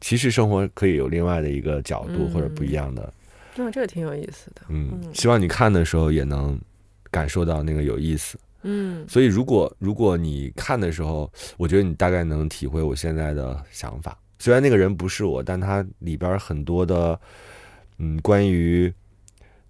[0.01, 3.13] 其实生活可以有另外的一个角度或者不一样的。
[3.55, 4.61] 嗯，这个挺有意思的。
[4.69, 6.59] 嗯，希望你看的时候也能。
[7.11, 14.17] 感受到那个有意思，嗯，所以如果如果你看的时候，我觉得你大概能体会我现在的想法。
[14.39, 17.19] 虽然那个人不是我，但他里边很多的，
[17.99, 18.91] 嗯，关于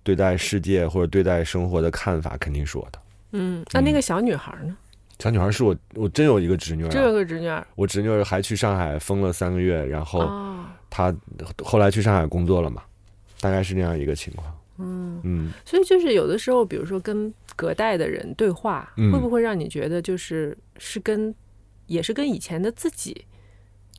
[0.03, 2.99] 对待世界或者对待生活的看法，肯定是我的。
[3.31, 4.77] 嗯，那那个小女孩呢？
[5.19, 7.47] 小女孩是我，我真有一个侄女，真有个侄女。
[7.75, 10.27] 我侄女还去上海封了三个月，然后
[10.89, 11.13] 她
[11.63, 12.81] 后来去上海工作了嘛，
[13.39, 14.51] 大概是那样一个情况。
[14.81, 15.21] 嗯。
[15.23, 21.33] 嗯，所以就是有的时候，比如说跟隔代的人对话，会不会让你觉得就是是跟
[21.85, 23.25] 也是跟以前的自己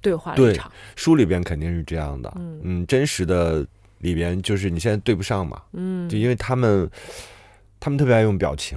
[0.00, 0.70] 对话一场？
[0.96, 3.64] 书里边肯定是这样的，嗯，真实的
[3.98, 6.90] 里边就是你现在对不上嘛，嗯，就因为他们
[7.78, 8.76] 他们特别爱用表情，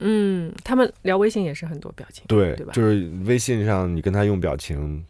[0.00, 2.72] 嗯，他们聊微信也是很多表情，对对吧？
[2.72, 5.04] 就是微信上你跟他用表情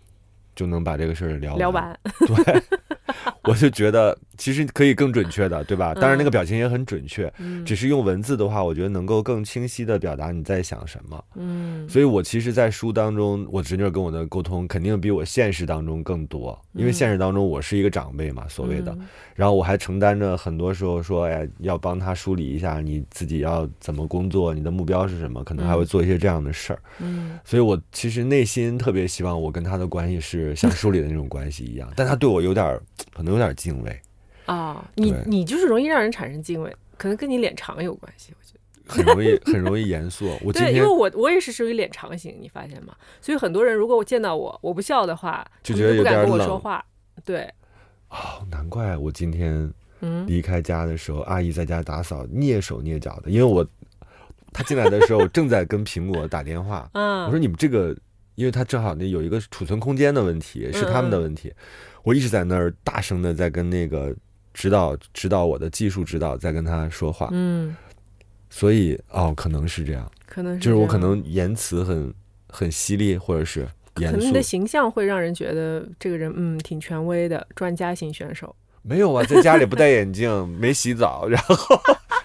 [0.54, 2.62] 就能把这个事儿聊聊完，对。
[3.44, 5.92] 我就觉得其实可以更准确的，对吧？
[5.94, 7.32] 当然那个表情也很准确，
[7.64, 11.24] 只是用文字的话，我觉得能够更清晰的表达你在想什么。
[11.34, 18.96] 嗯，所以我其实，在书当中，我侄女跟我的沟通肯定比我现实当中更多，因为现实当中我是一个长辈嘛，所谓的，
[19.34, 26.78] 然后我还承担着很多时候说，哎，要帮她梳理一下你自己要怎么工作，你的目标是什么，可能还会做一些这样的事儿。
[27.00, 32.80] 嗯，所以我其实内心特别希望我跟她的关系是像书里的那种关系一样，但她对我有点
[33.14, 33.34] 可能。
[33.34, 34.00] 有点敬畏
[34.46, 40.26] 啊，你你就是容易让人产生敬畏，可能跟你脸长有关系，我觉得 很容易很容易严肃。
[40.42, 42.94] 我对，因为我我也是属于脸长型，你发现吗？
[43.20, 46.84] 所以很多人如果我见到我我不笑的话，就觉得不敢跟我说话。
[47.24, 47.50] 对，
[48.10, 49.72] 哦，难怪我今天
[50.26, 53.66] 离开家的时候，阿姨在家打扫，蹑手蹑脚的，因为我
[54.52, 56.88] 她进来的时候正在跟苹果打电话。
[56.92, 57.96] 嗯，我说你们这个，
[58.34, 61.50] 因为他正好那有一个储存空间的问题，是他们的问题。
[62.04, 64.14] 我一直在那儿大声的在跟那个
[64.52, 67.74] 指导指导我的技术指导在跟他说话，嗯，
[68.48, 72.14] 所以哦，可能是这样，可能就是我可能言辞很
[72.48, 78.54] 很犀利，或者是严肃，你的形象会让人觉得这个人嗯挺权威的专家型选手。
[78.82, 81.56] 没有啊，在家里不戴眼镜，没洗澡，然后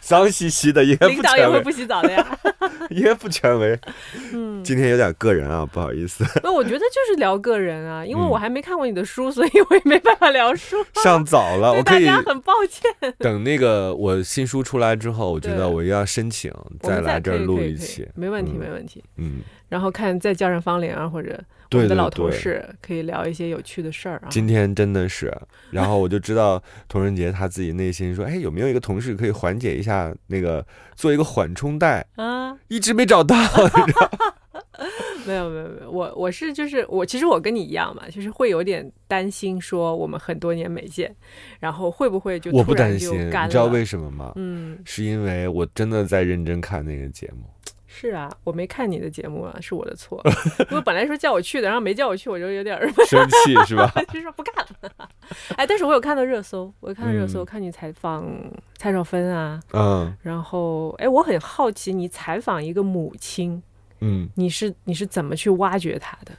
[0.09, 2.39] 脏兮兮的，应该领导也会不洗澡的呀，
[2.89, 3.79] 应该不权威。
[4.33, 6.25] 嗯，今天有点个人啊，不好意思。
[6.41, 10.83] 那我觉得就是聊个人啊， 因为我还没看过你的书，所以我也没办法聊书。
[11.03, 12.09] 上早了，我可以。
[12.09, 13.13] 很抱歉。
[13.19, 19.03] 等那个我新书出来之后，我觉得我要申请再来这儿录一期，没问题，没问题。
[19.17, 21.39] 嗯，然后看再叫上方玲啊，或者。
[21.71, 24.27] 我们的老同事可以聊一些有趣的事儿啊。
[24.31, 25.31] 今天真的是，
[25.69, 33.35] 然后我就知道童仁杰他自己内心说：“哎，有没有一个同事可以缓解一下那个，做一个缓冲带啊？”一直没找到。
[35.27, 41.15] 没有没有没有，我我是就是我其实我跟你一样嘛，就是会有点担心说我们很多年没见，
[41.59, 44.31] 然后会不会就我不担心，你知道为什么吗？
[44.37, 47.43] 嗯，是因为我真的在认真看那个节目。
[47.99, 50.23] 是啊，我没看你的节目啊，是我的错。
[50.71, 53.91] 因为本来说叫我去的，然后没叫我去，我就有点生气， 是吧？
[54.13, 55.09] 就说不干了。
[55.57, 58.25] 哎，但是我有看到热搜，我有看到热搜，看你采访
[58.77, 63.61] 蔡少芬啊，嗯，然后哎，我很好奇，你采访一个母亲，
[63.99, 66.31] 嗯，你是你是怎么去挖掘她的？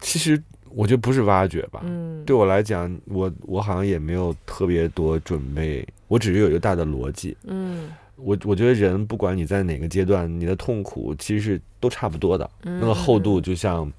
[0.00, 7.92] 其实我觉得不是挖掘吧，嗯，对我来讲，我我好像也没有特别多准备，我只是有一个大的逻辑，嗯。
[8.22, 12.48] 我我觉得人不管你在哪个阶段，你的痛苦其实是都差不多的。
[12.62, 13.90] 那个厚度就像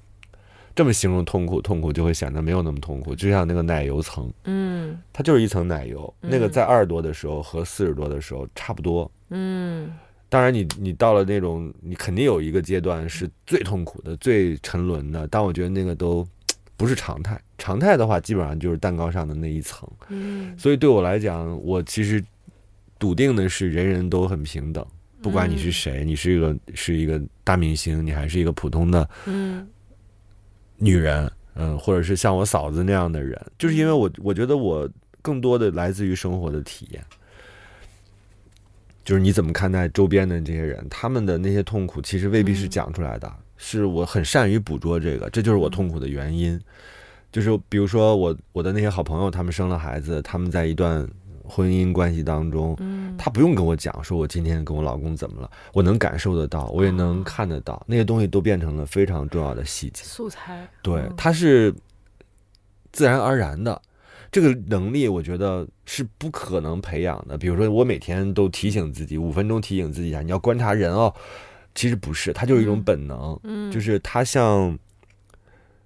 [0.74, 6.12] 这么形容痛苦，痛苦就会显得没有那么痛苦，就像那个奶油层，嗯，它就是一层奶油。
[6.20, 9.10] 那个在二十多的时候和四十多的时候差不多。
[9.28, 9.92] 嗯，
[10.28, 16.26] 当然你你到了那种，你肯定有一个阶段是最痛苦的、最沉沦的，但我觉得那个都
[16.76, 17.40] 不是常态。
[17.58, 19.88] 常态的话，基本上就是蛋糕上的那一层。
[20.08, 22.24] 嗯，所以对我来讲，我其实。
[22.98, 24.84] 笃定的是，人人都很平等，
[25.20, 29.66] 不管你是谁，你是一个是一个大明星，你还是一个普通的嗯。
[30.76, 34.88] 女人，嗯，或者是像我嫂子那样的人，就是因为我我觉得我
[35.22, 37.02] 更多的来自于生活的体验，
[39.04, 46.60] 就是你怎么看待周边的这些人，他们的那些痛苦，其实未必是讲出来的，是我很善于捕捉这个，这就是我痛苦的原因，
[47.30, 51.08] 就是比如说我我的那些好朋友，他们生了孩子，他们在一段。
[51.46, 52.76] 婚姻关系当中，
[53.18, 60.66] 他不用跟我讲，说我今天跟我老公怎么了，我能感受得到，我也能看得到，那些东西都变成了非常重要的细节素材。
[60.82, 61.72] 对，它是
[62.92, 63.80] 自然而然的，
[64.32, 67.36] 这个能力我觉得是不可能培养的。
[67.36, 71.14] 比如说，我每天都提醒自己五分钟，提醒自己一下，你要观察人哦。
[71.74, 74.78] 其实不是，它就是一种本能，就是它像。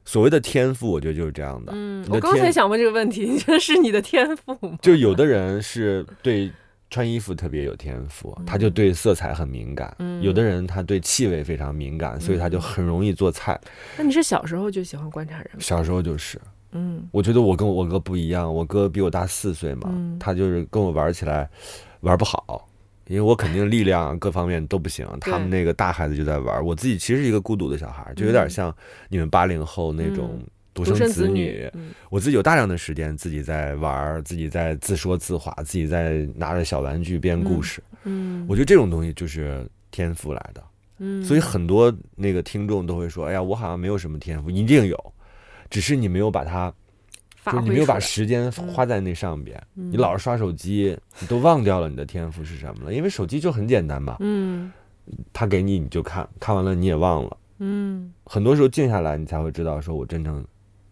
[0.09, 1.73] 所谓的天赋，我觉得就是这样的。
[1.77, 4.79] 嗯，我刚才想问这个问题，你觉得是你的天赋吗？
[4.81, 6.51] 就有的人是对
[6.89, 9.95] 穿衣服特别有天赋，他就对色彩很敏感。
[10.23, 13.61] 有的人他对气味非常敏感，所以他就很容易做菜。
[13.99, 15.59] 那你是小时候就喜欢观察人吗？
[15.61, 16.41] 小时候就是，
[16.73, 21.47] 嗯，我觉得我跟我哥不一样，我哥比我大四岁嘛，他就是跟我玩起来
[22.01, 22.67] 玩不好，
[23.09, 25.05] 因为我肯定力量各方面都不行。
[25.21, 28.73] 他们那个大孩子就在玩，我自己其实是一个孤独的小孩，就有点像
[29.09, 30.41] 你们八零后那种。
[30.75, 31.69] 独生子女，
[32.09, 37.83] 我自己有大量的时间自己在玩，自己在自说自话，自己在拿着小玩具编故事。
[38.05, 40.63] 嗯，我觉得这种东西就是天赋来的。
[40.99, 45.13] 嗯，所以很多那个听众都会说：“哎呀，我好像没有什么天赋。”一定有，
[45.69, 46.73] 只是你没有把它，
[47.53, 49.61] 就是你没有把时间花在那上边。
[49.75, 52.95] 你老是刷手机，你都忘掉了你的天赋是什么了。
[52.95, 54.17] 因为手机就很简单嘛。
[54.21, 54.73] 嗯，
[55.33, 57.37] 他给你你就看看完了你也忘了。
[57.59, 60.45] 嗯，很多时候静下来，你才会知道，说我真正。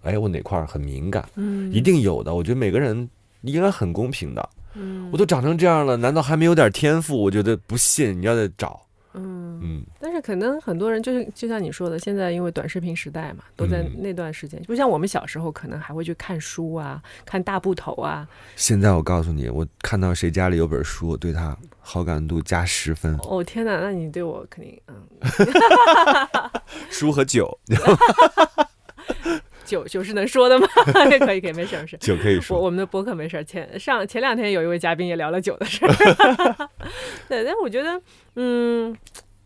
[0.03, 1.29] 哎，我哪块很敏感？
[1.35, 2.35] 嗯，一定有的。
[2.35, 3.09] 我觉得每个人
[3.43, 4.49] 应该很公平的。
[4.75, 7.17] 嗯，我都长成这样了，难道还没有点天赋？
[7.21, 8.81] 我觉得不信，你要再找。
[9.15, 9.83] 嗯嗯。
[10.01, 18.27] 但是可能很多人就是就像你说的，现在因为短视频时代嘛，都在那段时间，就像我们小时候，可能还会去看书啊，看大部头啊。
[18.57, 23.17] 现在我告诉你，我看到谁家里有本书，我对他好感度加十分。
[23.25, 25.03] 哦天哪，那你对我肯定嗯。
[26.91, 27.59] 书和酒。
[29.65, 30.67] 酒酒是能说的吗？
[31.27, 31.97] 可以可以，没事没事。
[31.97, 32.57] 酒可以说。
[32.57, 33.45] 我我们的播客没事。
[33.45, 36.69] 前上前两天有一位嘉宾也聊了酒的事儿。
[37.29, 38.01] 对，但我觉得，
[38.37, 38.97] 嗯，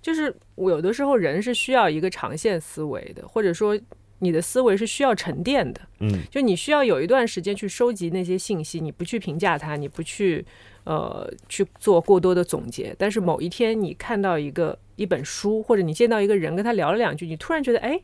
[0.00, 3.78] 就是我有的时候人是需要一个长线思维的，或者说
[4.18, 5.80] 你的思维是需要沉淀的。
[6.00, 10.44] 嗯，就你需要有一段时间去收集那些信息，你不去评价它，你不去
[10.84, 12.94] 呃去做过多的总结。
[12.98, 18.00] 但是某一天你看到一个一本书，或者你见到一个人跟他聊了两句，你突然觉得，哎。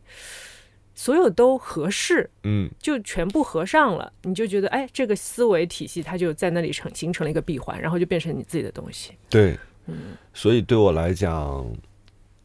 [0.98, 9.12] 所有都合适，嗯，就全部合上了，你就觉得，哎，这个思维体系它就在那里成形成了一个闭环，然后就变成你自己的东西。
[9.28, 11.70] 对，嗯，所以对我来讲，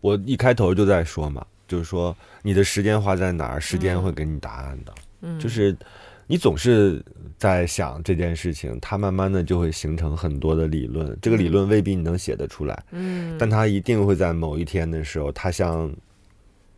[0.01, 4.93] 我一开头就在说嘛，就是说你的时间花在哪儿，时间会给你答案的。
[5.21, 5.75] 嗯，就是
[6.27, 7.03] 你总是
[7.37, 15.89] 在想这件事情，它慢慢的就会形成很多的理论，这个理论未必你能写得出来，嗯，但它一定会在某一天的时候，它像。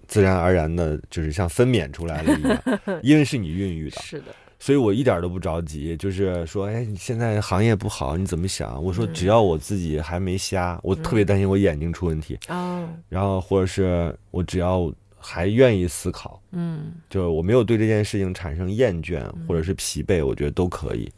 [0.05, 4.25] 自然而然的，就是像分娩出来了一样， 因为是你孕育的，是的，
[4.63, 5.97] 所以我一点都不着急。
[5.97, 8.81] 就是说，哎，你现在行业不好，你怎么想？
[8.81, 12.87] 我说，只要我自己还没瞎，我特别担心我眼睛出问题哦。
[13.09, 14.89] 然后或者是我只要
[15.19, 21.11] 还愿意思考，嗯，就是我没有对这件事情产生厌倦或者是疲惫，我觉得都可以。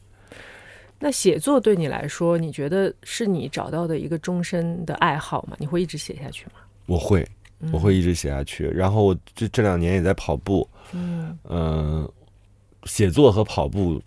[0.97, 5.55] 那写作对你来说，你觉得是你找到的一个终身的爱好吗？
[5.59, 6.53] 你会一直写下去吗？
[6.87, 7.23] 我会。
[7.71, 12.07] 我会一直写下去，然后我这这两年也在跑步，嗯，
[12.85, 14.01] 写作和跑步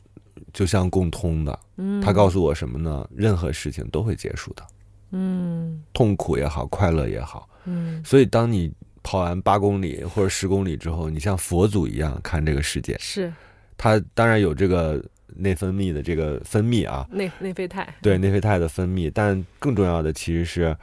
[0.52, 3.08] 就像共通的，嗯，他告诉我什么呢？
[3.14, 4.66] 任何事情都会结束的，
[5.12, 8.72] 嗯，痛苦也好，快乐也好，嗯，所以当你
[9.02, 13.32] 跑完八公里或者十公里之后，你像佛祖一样看这个世界，是，
[13.76, 15.04] 他当然有这个
[15.36, 20.76] 内分泌的这个分泌啊，内内啡肽，对内啡肽的分泌，但更重要的其实是。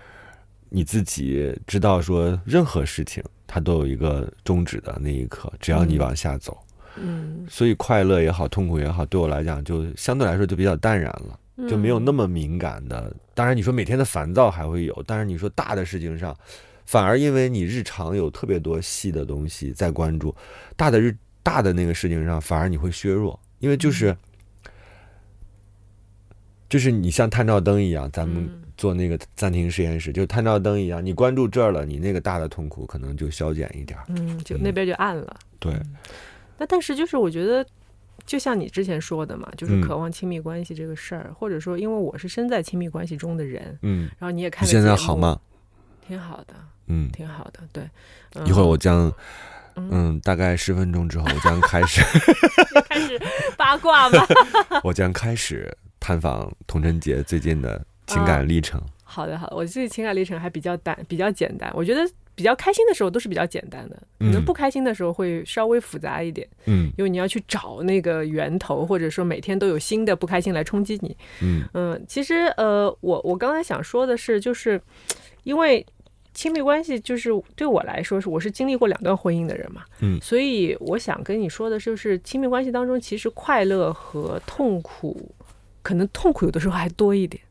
[0.67, 6.57] 你自己知道，说任何事情它都有一个终止的那一刻，只要你往下走，
[6.97, 13.13] 嗯，所以快乐也好，痛苦也好，对我来讲就相对来说就比较淡然了，就没有那么敏感的。
[13.33, 16.35] 当然，你说每天的烦躁还会有，但是你说大的事情上，
[16.85, 20.35] 反而因为你日常有特别多细的东西在关注，
[20.75, 24.15] 大的日大的那个事情上，反而你会削弱，因为就是
[26.69, 28.49] 就是你像探照灯一样，咱们。
[28.77, 35.37] 做那个暂停实验室，就探照灯一样，你关注这儿了，你那个大的痛苦可能就消减一点嗯，就那边就暗了。
[35.59, 35.73] 对。
[36.57, 37.65] 那但是就是我觉得，
[38.25, 45.39] 就像你之前说的嘛，就是渴望亲密关系这个事儿，或者说因为我是身在亲密关系中的人，嗯，然后你也看现在好吗？
[46.07, 46.53] 挺好的，
[46.87, 47.59] 嗯，挺好的。
[47.71, 47.89] 对。
[48.45, 49.11] 一会儿我将，
[49.75, 52.01] 嗯，大概十分钟之后，我将开始
[52.89, 53.19] 开始
[53.57, 54.25] 八卦吧。
[54.83, 57.85] 我将开始探访童贞杰最近的。
[58.07, 61.71] 情感历程，好的好的，我自己情感历程还比较单，比较简单。
[61.73, 66.45] 我觉得比较开心的时候都是比较简单的，可能不开心的时候会稍微复杂一点。
[66.65, 71.15] 嗯，因为你要去找那个源头，或者说每天都有新的不开心来冲击你。
[71.41, 74.79] 嗯嗯，其实呃，我我刚才想说的是，就是
[75.43, 75.85] 因为
[76.33, 79.83] 亲密关系，就是对我来说是我是经历过两段婚姻的人嘛。
[80.01, 85.33] 嗯，所以我想跟你说的就是亲密关系当中，其实快乐和痛苦，
[85.81, 87.41] 可能痛苦有的时候还多一点。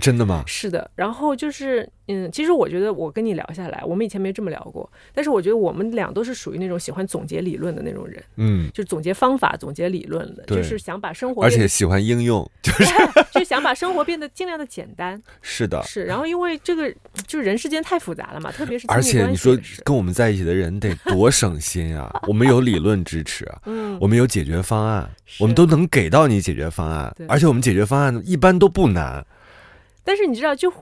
[0.00, 0.42] 真的吗？
[0.46, 0.90] 是的。
[0.94, 4.90] 然后就是，嗯，其实我觉得我跟你聊下来，我们以前没这么聊过。
[5.14, 12.84] 但是我觉得我们俩都是属于那种喜欢总结理论的那种人，嗯，就总结方法、总结理论的，就是想把生活，而且喜欢应用，就是
[13.32, 15.20] 就想把生活变得尽量的简单。
[15.42, 16.04] 是的，是。
[16.04, 16.92] 然后因为这个，
[17.26, 22.10] 就是人世间太复杂了嘛，特别是而且你说跟我们在一起的人得多省心啊！
[22.28, 25.10] 我们有理论支持，嗯，我们有解决方案，
[25.40, 29.24] 我们都能给到你解决方案，而且我们解决方案一般都不难。
[30.04, 30.72] 但是你知道，就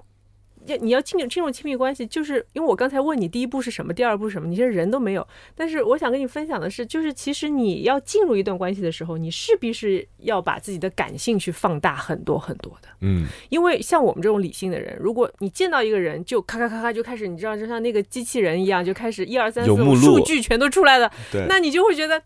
[0.67, 5.27] 要你要进入进入亲密关系，就是因为我刚才问你第一步是什么，第二步是什么，你这人都没有。
[5.55, 12.89] 但是我想跟你分享的是，就是其实你要进入一段关系的时候，你势必是要把自己的感性去放大很多很多的。
[13.01, 21.11] 嗯，因为像我们这种理性的人，如果你见到一个人就咔咔咔咔就开始，你知道就像那个机器人一样，就开始一二三四五数据全都出来了，
[21.49, 22.23] 那你就会觉得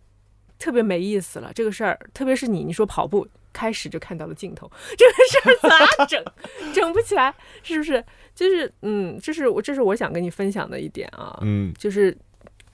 [0.59, 1.53] 特别没意思了。
[1.55, 3.29] 这个事儿，特别是你，你说跑步。
[3.55, 6.23] 开始就看到了尽头， 这个事儿咋整？
[6.75, 8.05] 整不起来，是不是？
[8.35, 11.39] 就是，嗯，这是我，这是我想跟你分享的一点啊。
[11.43, 12.15] 嗯，就是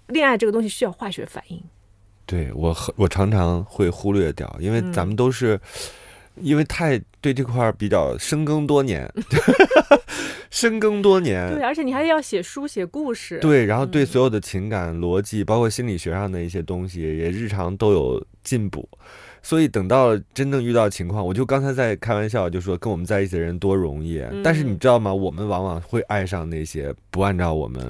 [0.09, 1.63] 恋爱这个东西需要化学反应。
[2.25, 5.61] 对我，我常常会忽略掉，因为咱们都是
[6.37, 9.13] 因为太对这块比较深耕多年，
[10.51, 11.53] 深耕多年。
[11.53, 13.39] 对，而且你还要写书、写故事。
[13.41, 18.89] 对，然后对所有的情感逻辑，包括心理学上的一些东西，也日常都有进步。
[19.43, 24.23] 所以等到真正遇到情况，我就刚才在开玩笑，就说跟我们在一起的人多容易。
[24.45, 25.13] 但是你知道吗？
[25.13, 27.83] 我们往往会爱上那些不按照我们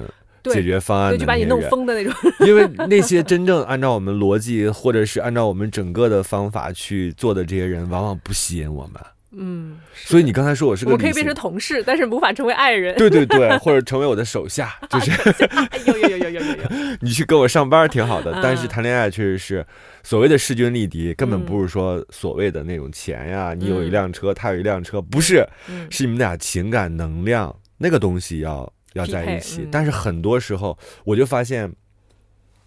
[0.45, 2.13] 解决方案的就把你弄疯的那种。
[2.45, 9.01] 因为那些真正按照我们逻辑，或者是按照我们整个的方法去做的这些人，往往不吸引我们。
[9.33, 12.97] 嗯，所以你刚才说我是个，我可以变成同事，但是无法成为爱人。
[12.97, 15.11] 对对对， 或者成为我的手下， 就是
[15.85, 16.63] 有有有有有有有。
[16.99, 19.65] 你去跟我上班挺好的，但是谈恋爱确实是
[20.03, 25.47] 所谓的势均力敌，根本不是说所谓的那种钱呀，你有一辆车，他有一辆车，不是，
[25.89, 29.65] 是你们俩情感能量那个东西要要在一起。
[29.71, 31.71] 但是很多时候，我就发现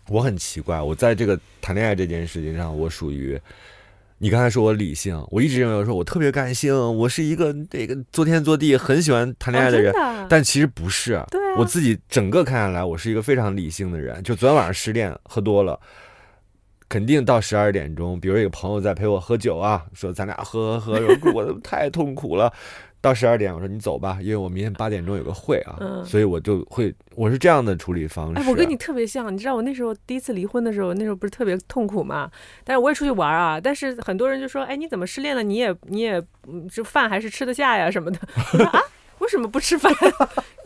[0.09, 3.39] 我很奇怪，我在这个谈恋爱这件事情上，我属于。
[4.19, 9.93] 你刚才说我理性，我一直认为我说我特别感性，我是一个这个做天做地很喜欢谈恋爱的人，
[10.29, 11.23] 但其实不是。
[11.31, 14.23] 对，我自己整个看下来，我是一个非常理性的人。
[14.23, 15.79] 就昨天晚上失恋喝多了，
[16.89, 22.53] 肯定到十二点钟，比如有个朋友在陪我喝酒啊，说咱俩喝喝喝，我 太痛苦了。
[23.05, 25.77] 到十二点，我说你走吧，因为我明天八点钟有个会啊，
[26.07, 28.41] 所以我就会，我是这样的处理方式。
[28.41, 32.31] 哎，我跟你特别像，你知道我那时候第一次离婚的时候，那时候不是特别痛苦嘛？
[32.65, 35.43] 但是我也出去玩啊，但是很多人就说，哎，你怎么失恋了？
[35.43, 36.23] 你也你也
[36.73, 38.19] 这饭还是吃得下呀什么的？
[38.55, 38.81] 我说啊，
[39.19, 39.93] 为什么不吃饭？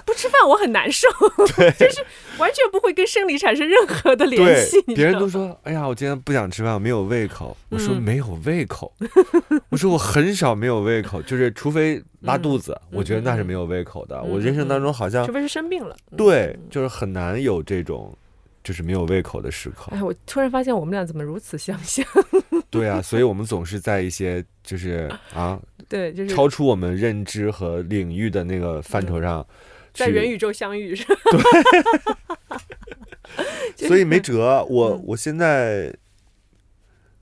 [0.08, 1.06] 不吃饭我很难受，
[1.78, 2.02] 就是
[2.38, 4.80] 完全不会跟生理产生任何的联系。
[4.94, 8.90] 别人都说：“哎呀，我今天不想吃饭，我没有胃口。”我说：“没有胃口。
[9.68, 14.22] ”我说：“我很少没有胃口，就是除非拉肚子，我觉得那是没有胃口的。
[14.22, 18.16] 我人生当中好像除非是生病了，对，就是很难有这种
[18.64, 22.02] 就是没有胃口的时刻。”哎，我突然发现我们俩怎么如此相像？
[22.70, 29.46] 对啊，所以我们总是在一些就是啊，对，就是超出我们认知和领域的那个范畴上。
[29.92, 31.04] 在元宇宙相遇是，
[33.76, 34.64] 对 所以没辙。
[34.68, 35.92] 我我现在，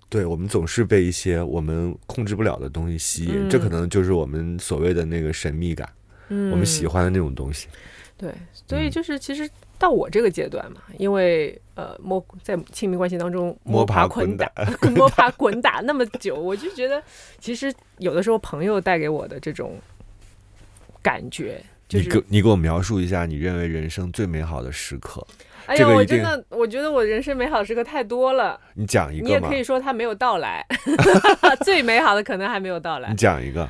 [0.08, 5.88] 对我们总是被一些我们控制不了的东西吸引，这可能就是我们所谓的那个神秘感，
[6.28, 7.68] 嗯我们喜欢的那种东西。
[8.18, 8.32] 对，
[8.66, 9.48] 所以就是其实
[9.78, 14.50] 到我这个阶段嘛，因为呃摸在亲密关系当中摸爬滚打，
[14.94, 17.02] 摸 爬滚打那么久，我就觉得
[17.38, 19.78] 其实有的时候朋友带给我的这种
[21.02, 21.62] 感觉。
[21.90, 25.24] 你给你给我描述一下你认为人生最美好的时刻。
[25.66, 28.58] 哎呀，我真的，我觉得我人生美好时刻太多了。
[28.74, 30.64] 你讲一个，你也可以说它没有到来。
[31.64, 33.10] 最美好的可能还没有到来。
[33.10, 33.68] 你讲一个。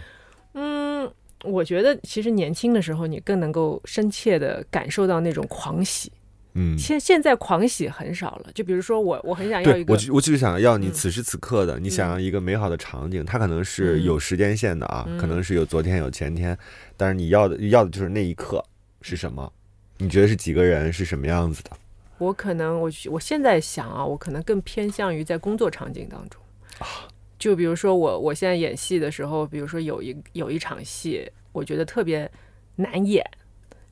[0.55, 1.11] 嗯，
[1.45, 6.13] 我觉得其实年轻的时候，你更能够深切的感受到那种狂喜。
[6.59, 8.51] 嗯，现现在狂喜很少了。
[8.55, 16.57] 就比如说我，我很想要一个，我我就是想要你此时此刻的，你想要一个美好的场景，它可能是有时间线的啊，可能是有昨天有前天，
[16.97, 18.65] 但是你要的要的就是那一刻
[19.03, 19.53] 是什么？
[19.99, 21.71] 你觉得是几个人是什么样子的？
[22.17, 26.41] 我可能我我现在想啊，我可能更偏向于在工作场景当中
[26.79, 27.05] 啊，
[27.39, 32.31] 就比如说我我现在演戏的时候，比如说有一有一场戏，我觉得特别
[32.77, 33.23] 难演，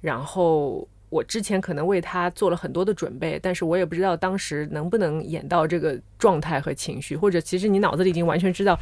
[0.00, 0.88] 然后。
[1.14, 8.76] 我之前可能为他做了很多的准备，但是我也不知道当时能不能演到这个状态和情绪，或者其实你脑子里已经完全知道，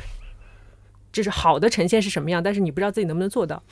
[1.13, 3.63] 就是好的呈现是什么样，但是你不知道自己能不能做到。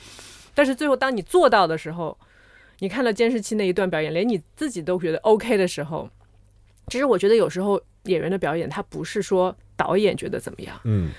[0.53, 2.15] 但是最后当你做到的时候，
[2.77, 6.07] 你看了监视器那一段表演，连你自己都觉得 OK 的时候，
[6.89, 11.09] 其实我觉得有时候演员的表演，他不是说导演觉得怎么样，嗯，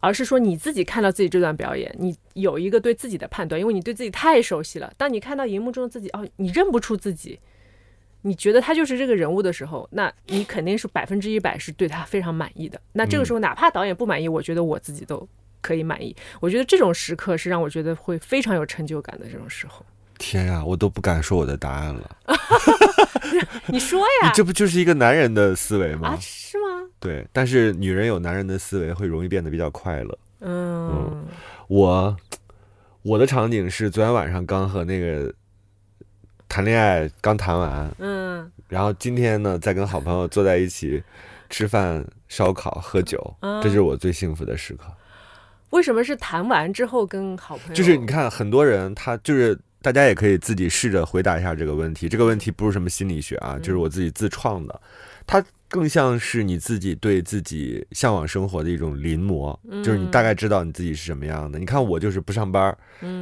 [0.00, 4.92] 而是说你自己看到自己这段表演，你有一个对自己的判断，因为你对自己太熟悉了。
[4.96, 7.38] 当你看到荧幕中的自己，哦，你认不出自己，
[8.22, 12.80] 你觉得他就是这个人物的时候，那你肯定是百分之一百是对他非常满意的。
[12.92, 15.28] 那这个时候，哪怕导演不满意，我觉得我自己都
[15.60, 16.14] 可以满意。
[16.40, 19.84] 我觉得这种时刻是让我觉得会非常有成就感的这种时候。
[20.18, 22.16] 天呀，我都不敢说我的答案了。
[23.66, 26.08] 你说呀，你这不就是一个男人的思维吗？
[26.08, 26.88] 啊，是吗？
[27.00, 30.18] 对，但是女人有男人的思维，会容易变得比较快乐。
[30.40, 31.26] 嗯，
[31.68, 32.16] 我
[33.02, 35.32] 我的场景是昨天晚上刚和那个
[36.48, 41.02] 谈恋爱刚谈完，嗯，然后今天呢再跟好朋友坐在一起
[41.50, 44.84] 吃饭、烧烤、喝酒，这是我最幸福的时刻。
[45.70, 47.74] 为什么是谈完之后跟好朋友？
[47.74, 52.08] 就是你看，很多人他就是大家也可以自己试着回答一下这个问题。
[52.08, 54.80] 这个问题不是什么心理学啊，就是我自己自创的。
[55.26, 55.44] 它。
[55.70, 59.54] 更像是你自己对自己向往生活的一种临摹，
[59.84, 61.58] 就是你大概知道你自己是什么样的。
[61.58, 62.74] 你看我就是不上班，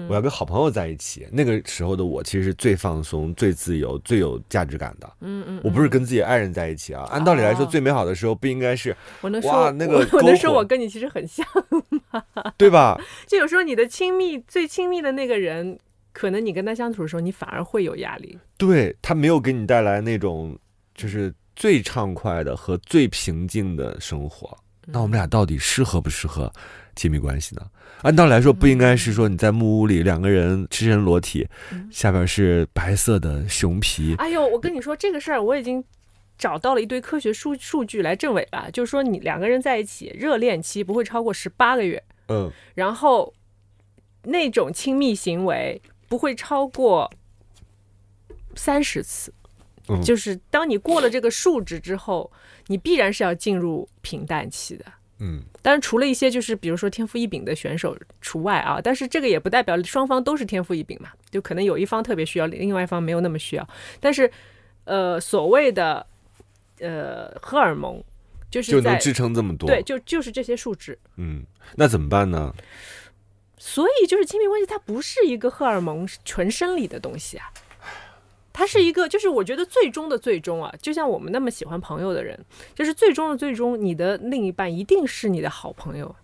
[0.08, 1.26] 我要跟好朋友在一起。
[1.32, 5.12] 那个时候的我其实是最放松、最自由、最有价值感的。
[5.22, 7.02] 嗯嗯，我不是跟自己爱人在一起啊。
[7.10, 11.44] 按道理来说，最美好的时候不应该是我能说那个 我能说我跟你其实很像
[12.12, 12.22] 吗？
[12.56, 12.96] 对吧？
[13.26, 15.76] 就有时候你的亲密、最亲密的那个人，
[16.16, 18.38] 可能你跟他相处的时候，你反而会有压力。
[18.56, 20.58] 对他没有给你带来那种
[20.94, 21.34] 就是。
[21.58, 24.54] 最畅快的和最平静的生活，
[24.84, 26.52] 那我们俩到底适合不适合
[26.94, 27.62] 亲密关系呢？
[28.02, 31.48] 按道理来说，不应该是说你在木屋里两个人赤身裸体，
[31.90, 34.14] 下边是白色的熊皮。
[34.18, 35.82] 哎呦，我跟你说这个事儿，我已经
[36.36, 43.32] 找到了一堆科学数数据来证伪了，就是说你两个人在一起，热恋期不会超过十八个月，嗯，然后
[44.24, 47.10] 那种亲密行为不会超过
[48.54, 49.32] 三十次。
[50.02, 52.28] 就是当你过了这个数值之后，
[52.66, 54.84] 你必然是要进入平淡期的。
[55.18, 63.68] 嗯，当然除了一些就是比如说天赋异禀的选手除外啊，但是这个也不代表双方都是天赋异禀嘛，就可能有一方特别需要，另外一方没有那么需要。
[64.00, 64.28] 但是，
[64.84, 66.04] 呃，所谓的
[66.80, 68.02] 呃荷尔蒙
[68.50, 70.98] 就是就能支撑这么多，对，就就是这些数值。
[71.16, 71.44] 嗯，
[71.76, 72.52] 那怎么办呢？
[73.58, 77.50] 所以就是亲密关系，它不是一个荷尔蒙纯生理的东西啊。
[78.52, 82.38] 它是一个，就是我觉得最终的最终啊，就像我们那么喜欢朋友的人，
[82.74, 86.16] 就是最终的最终，你的另一半一定是你的好朋友，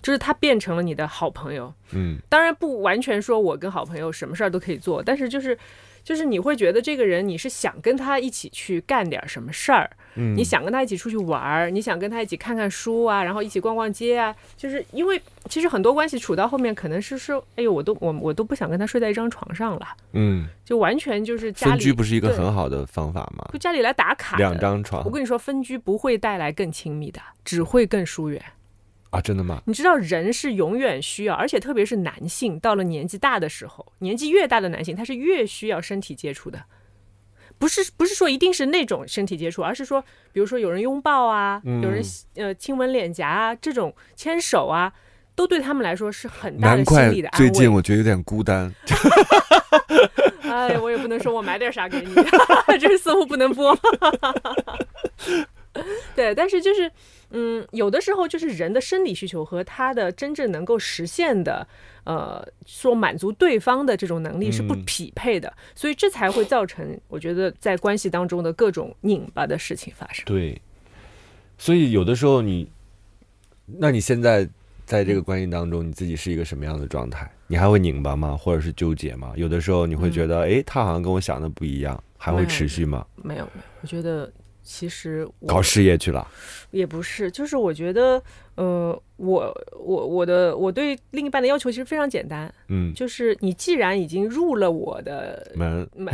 [0.00, 1.74] 就是他变成了你的好朋友。
[1.92, 5.58] 嗯，当然不完全说我跟好朋友什么事儿都可以做，但是就是。
[6.04, 14.36] 就是你会觉得这个人，你是想跟他一起去干点什么事儿，嗯，你想跟他一起出去玩儿，你想跟他一起看看书啊，然后一起逛逛街啊。
[14.56, 23.48] 就是因为其实很多关系处到后面，可能是说，哎呦，我都我我都不想跟他睡在一张床上了，嗯，就完全就是分居不是一个很好的方法吗？
[23.52, 25.02] 就家里来打卡，两张床。
[25.06, 28.42] 我跟你说，分居不会带来更亲密的，只会更疏远。
[29.14, 29.62] 啊，真的吗？
[29.64, 36.60] 你知道人是永远需要，而且特别是男性，到了年纪大的时候，年纪越大的男性，他是越需要身体接触的。
[37.56, 40.02] 不是不是说一定是那种身体接触，而是说，
[40.32, 42.02] 比如说有人拥抱啊，有人
[42.34, 44.92] 呃亲吻脸颊啊，这种牵手啊，
[45.36, 47.48] 都对他们来说是很大的心理的安慰。
[47.48, 48.74] 最近我觉得有点孤单。
[50.42, 52.12] 哎，我也不能说我买点啥给你，
[52.80, 53.78] 这似乎不能播。
[56.16, 56.90] 对，但是就是。
[57.36, 61.66] 嗯，有的时候就是人的生理需求和他的真正能够实现的，
[62.04, 70.24] 呃，说满足对方的这种能力是不匹配的，所以这才会造成我觉得在关系当中的各种拧巴的事情发生。
[70.24, 70.56] 对，
[71.58, 72.70] 所以有的时候你，
[73.66, 74.48] 那你现在
[74.86, 77.28] 在这个关系当中，你自己是一个什么样的状态？
[77.48, 78.36] 你还会拧巴吗？
[78.36, 79.32] 或者是纠结吗？
[79.34, 83.04] 有的时候你会觉得，哎，他好像跟我想的不一样，还会持续吗？
[83.16, 83.48] 没有，没有，
[83.82, 84.30] 我觉得。
[84.64, 86.26] 其实搞事业去了，
[86.70, 88.20] 也不是，就是我觉得，
[88.54, 95.88] 呃，我我我的我对另一半的要求其实非常简单，嗯，就是你既然已经入了我的门。
[95.94, 96.12] 门，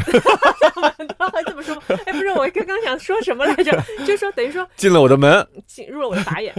[1.46, 1.74] 这么说，
[2.06, 3.72] 哎，不是，我刚刚想说什么来着？
[4.06, 6.54] 就说等于说进了我的门，进入了我的法眼，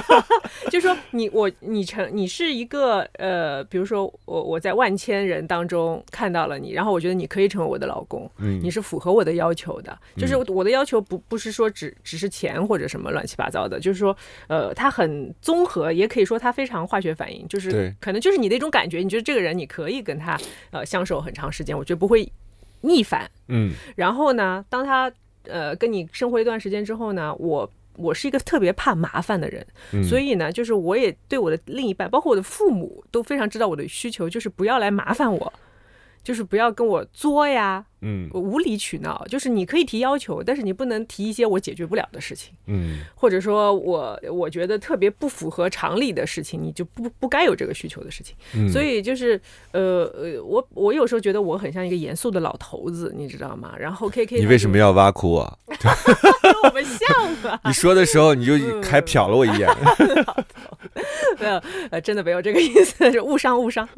[0.70, 11.20] 就说你我你成你是一个呃，比如说我我在万千人当中看到了你，然后我觉得你可以成为我的老公，嗯，你是符合我的要求的，就是我的要求不。
[11.26, 14.16] 不是说只只是钱或者什么乱七八糟的，就是说，
[14.46, 20.38] 呃，他很综合，也可以说他非常化学反应，就是可能就是你的一种感觉，你觉得这个人你可以跟他
[20.70, 22.30] 呃相守很长时间，我觉得不会
[22.82, 23.72] 逆反，嗯。
[23.96, 25.10] 然后呢，当他
[25.44, 29.66] 呃跟你生活一段时间之后呢，我我是一个特别怕麻烦的人，
[30.04, 35.52] 所以呢，就是我也对我的另一半，包括我的父母都非常知道我的需求，就是不要来麻烦我。
[36.24, 48.36] 就是不要跟我作呀，嗯，无理取闹，就是你可以提要求，但是你不能提一些我解决不了的事情，嗯，或者说我我觉得特别不符合常理的事情，你就不不该有这个需求的事情。
[48.70, 49.40] 所以就是
[49.72, 53.74] 呃呃，我我有时候觉得我很像一个严肃的老头子，你知道吗？
[53.78, 55.58] 然后 K K，你为什么要挖苦我？
[56.64, 57.58] 我们像吧？
[57.64, 58.52] 你说的时候你就
[58.82, 59.68] 还瞟了我一眼。
[61.38, 63.88] 没有，呃，真的没有这个意思，是误伤误伤。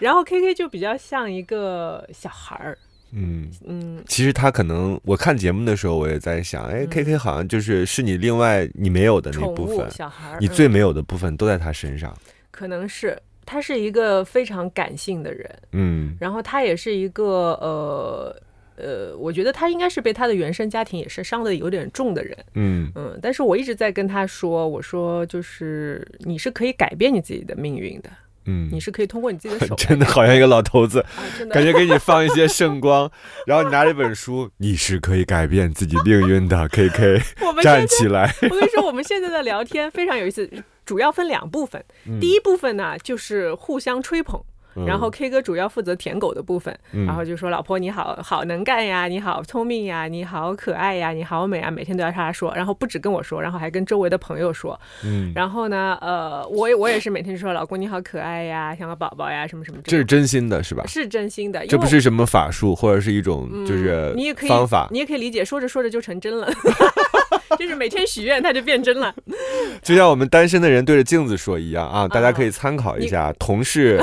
[0.00, 2.76] 然后 K K 就比较像一个小孩儿。
[3.16, 3.50] 嗯。
[3.66, 12.16] 嗯，其实他可能，我看节目的时候，我也在想，哎，K K 好像就是是你另外你没有的那部分，小孩，你最没有的部分都在他身上。
[12.50, 18.36] 可能是他是一个非常感性的人，嗯，然后他也是一个呃
[18.76, 22.90] 呃，我觉得他应该是被他的原生家庭也是伤的有点重的人，嗯。
[22.94, 28.10] 嗯，但是我一直在跟他说，我说就是你是可以改变你自己的命运的。
[28.46, 31.04] 嗯，你是可以通过你自己的手， 真的好像一个老头子，
[31.52, 33.10] 感觉给你放一些圣 光，
[33.46, 37.20] 然后你拿着一本书，你是可以改变自己命运的，K K，
[37.62, 38.34] 站起来。
[38.42, 40.48] 我跟你说，我们现在的聊天非常有意思，
[40.84, 41.84] 主要分两部分，
[42.20, 44.42] 第一部分呢就是互相吹捧。
[44.84, 60.84] 然后 K 哥主要负责舔狗的部分，然后就说老婆你好好能干呀，你好聪明呀，你好可爱呀，你好美啊，每天都要他说，然后不止跟我说，然后还跟周围的朋友说，嗯，然后呢，呃，我我也是每天就说老公你好可爱呀，像个宝宝呀，什么什么，这是真心的是吧？
[60.86, 66.48] 是真心的，这不是什么法术或者是一种就是你也可以方法，你也可以理解，说着说着就成真了。
[67.58, 69.14] 就是每天许愿，它就变真了，
[69.82, 73.32] 就像我们单身的人对着镜子说一样啊，大家可以参考一下。
[73.38, 74.00] 同事，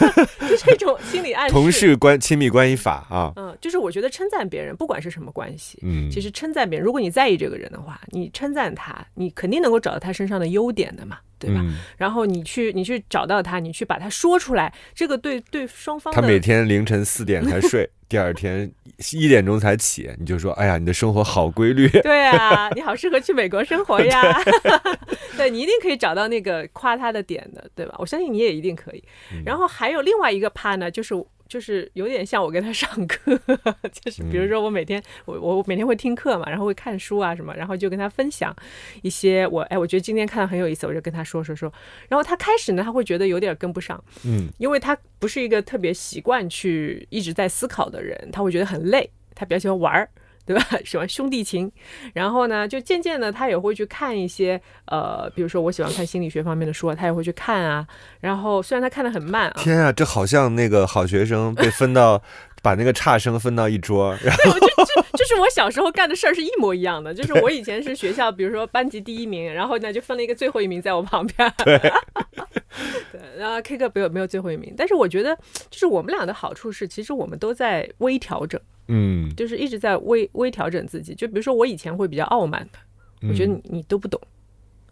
[0.48, 1.52] 就这种心理暗示。
[1.52, 11.18] 同事关亲密关系法啊，嗯，就是我觉得称赞别人，不管是什么关系，嗯，其实称赞别人，如果你在意这个人的话，你称赞他，你肯定能够找到他身上的优点的嘛。
[11.36, 11.62] 对吧？
[11.98, 16.14] 然后你去，你去找到他，你去把他说出来，这个对对双方。
[16.14, 18.70] 他每天凌晨四点才睡，第二天
[19.12, 21.88] 一点钟才起，你就说：“哎呀，你的生活好规律。
[22.02, 24.40] ”对啊，你好适合去美国生活呀。
[25.36, 27.94] 对你一定可以找到那个夸他的点的，对吧？
[27.98, 29.04] 我相信你也一定可以。
[29.44, 31.14] 然后还有另外一个怕呢，就是。
[31.48, 33.38] 就是有点像我跟他上课，
[33.92, 38.54] 就是比如说我每天我我每天会听课嘛，然后会看书啊什么，然后就跟他分享
[39.02, 41.72] 一些我哎我觉得今天看的很有意思，我就跟他说说说，
[42.08, 50.08] 然后他开始呢他会觉得有点跟不上，嗯，因为他不是一个特别习惯去一直在思考的人，他会觉得很累，他比较喜欢玩儿。
[50.46, 50.62] 对吧？
[50.84, 51.70] 喜欢兄弟情，
[52.12, 57.86] 然后呢，就渐渐的他也会去看一些呃，比如说我喜欢看心理学方面的书，他也会去看啊。
[58.20, 62.22] 然后虽然他看的很慢啊，天啊，这好像那个好学生被分到
[62.62, 67.12] 把那个差生分到一桌，然后就就就是我小时候干的事儿是一模一样的。
[67.12, 71.52] 就是我以前是学校，比如说班级第一名，然后呢就分了一个最后一名在我旁边。
[71.64, 71.78] 对，
[73.12, 75.36] 对，然后 K 哥没有没有最后一名，但是我觉得
[75.70, 78.60] 就是我们俩的好处是，其实我们都在微调整。
[78.88, 81.14] 嗯，就是一直在微微调整自己。
[81.14, 82.78] 就比如说，我以前会比较傲慢的，
[83.28, 84.20] 我觉得你你都不懂，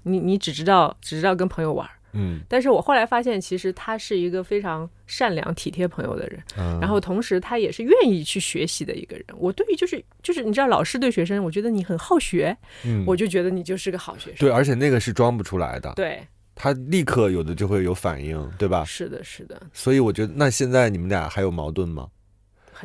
[0.03, 1.89] 你你只知道只知道跟朋友玩。
[2.15, 6.43] 嗯，但是我后来发现，其实他是一个非常善良体贴朋友的人，
[6.79, 9.25] 然后同时他也是愿意去学习的一个人。
[9.39, 14.41] 我对于就是就是你知道，老师对学生，我觉得你很好学，嗯，我就觉得你就是个好学生。
[14.41, 15.91] 对，而且那个是装不出来的。
[15.97, 16.23] 对，
[16.55, 18.85] 他立刻有的就会有反应，对吧？
[18.85, 19.63] 是的，是的。
[19.73, 22.09] 所以我觉得，那现在你们俩还有矛盾吗？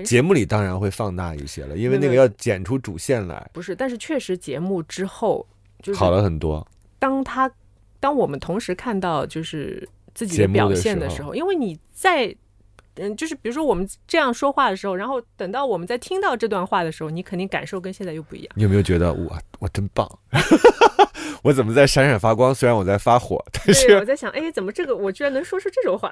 [0.03, 3.49] 节目里当然会放大一些了，因为那个要剪出主线来。
[3.53, 5.45] 不是，但是确实节目之后
[5.81, 6.65] 就是好了很多。
[6.99, 7.49] 当他
[7.99, 12.35] 当我们同时看到就是自己的表现的时候，因为你在
[12.95, 18.51] 嗯，就是比如说我们这样说话的时候，然后等到我们在听到这段话的时候，你肯定感受跟现在又不一样。
[18.55, 20.09] 你有没有觉得我我真棒？
[21.43, 22.53] 我怎么在闪闪发光？
[22.53, 26.11] 虽然我在发火，但是我在想，哎，怎么这个我居然能说出这种话？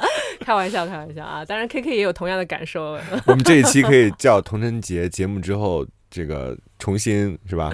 [0.40, 1.44] 开玩笑，开玩笑啊！
[1.44, 2.98] 当然，K K 也有同样的感受。
[3.26, 7.72] 我们这一期可以叫童晨节节目之后，这个重新是吧？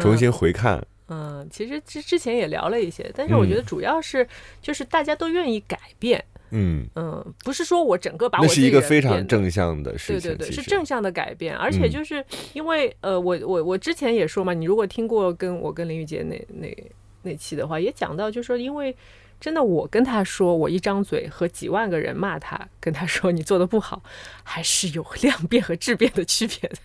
[0.00, 0.84] 重新回看。
[1.08, 4.26] 嗯，其实之之前也聊了一些，但是我觉得主要是
[4.60, 6.22] 就是大家都愿意改变。
[6.50, 11.56] 嗯嗯，不是说我整个把我那是一个非常正向的事情，对对对，是正向的改变。
[11.56, 16.76] 而且就是因为呃，我我我之前也说嘛，你如果听过跟我跟林玉洁那那
[17.22, 18.94] 那期的话，也讲到，就是说因为。
[19.42, 24.00] 真的，我跟他说，我一张嘴和几万个人骂他，跟他说你做的不好，
[24.44, 26.76] 还是有 量变和质变的区别的。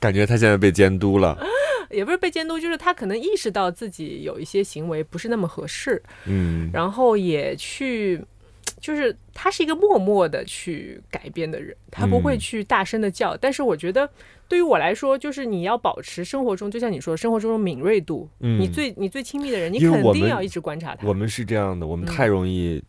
[0.00, 1.38] 感觉他现在被监督了，
[1.90, 8.20] 也不是被监督，就是他可能意识到自己有一些行为不是那么合适，嗯，然后也去。
[8.80, 13.36] 就是他是一个默默的去改变的人，他不会去大声的叫。
[13.36, 14.08] 但是我觉得，
[14.48, 18.28] 对于我来说，就是你要保持生活中，就像你说，生活中的敏锐度。
[18.40, 21.06] 嗯，你最你最亲密的人，你肯定要一直观察他。
[21.06, 22.82] 我们是这样的，我们太容易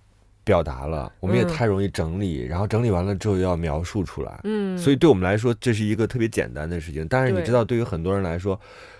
[0.43, 4.39] 表达了，我们也太容易整理，然后整理完了之后又要描述出来。
[4.43, 7.07] 嗯，所以对我们来说，这是一个特别简单的事情。
[7.07, 8.59] 但是你知道，对于很多人来说，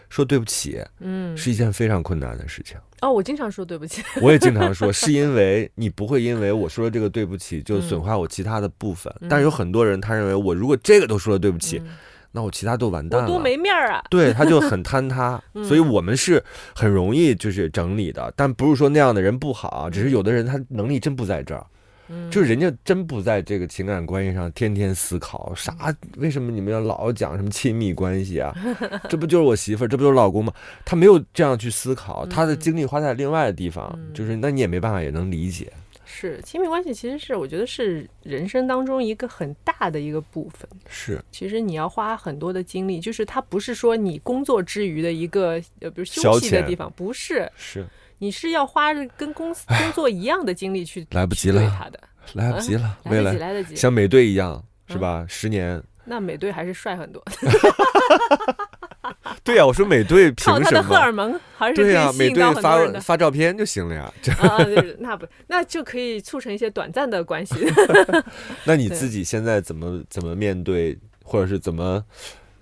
[0.10, 2.78] 说对不起，嗯，是一件非常困难的事情。
[3.02, 9.14] 哦，我经常说对不起， 我也经常说，是因为你不会因为我说了这个对不起就损坏我其他的部分。
[9.30, 11.82] 但是有很多人，他认为我如果这个都说了对不起。
[12.32, 14.04] 那我其他都完蛋了，多没面儿啊！
[14.12, 16.44] 对，他就很坍塌， 所以我们是
[16.76, 21.66] 很容易就是整理的，但不是说那样的人不好，只是有的人他能力真不在这儿，
[22.32, 28.56] 就是人家真不在这个情感关系上天天思考啥，为什么你们要老讲什么亲密关系啊？
[29.10, 30.54] 这不就是我媳妇儿，这不就是老公吗？
[30.86, 35.72] 他没有这样去思考，他的精力花在另外的地方，就是那你也没办法，也能理解。
[36.12, 40.68] 是亲密关系，其实是我觉得是人生当中一个很大的一个部分。
[40.90, 47.86] 是，其实你要花很多的精力，就是它不是说你工作之余的一个呃，比如休息的地方，不是，是，
[48.20, 52.00] 你是要花着跟公司工作一样的精力去来不及了，他的
[52.34, 55.26] 来不及了，来得及，来得及，像美队一样，是吧？
[55.28, 57.24] 十年，那美队还是帅很多。
[59.44, 60.66] 对呀，我说美队凭什么？
[60.66, 64.14] 他的荷尔蒙还是对呀，美队发发照片就行了呀。
[64.40, 64.58] 啊，
[65.00, 67.56] 那不那就可以促成一些短暂的关系。
[68.66, 72.04] 那你自己现在怎么怎么面对，或者是怎么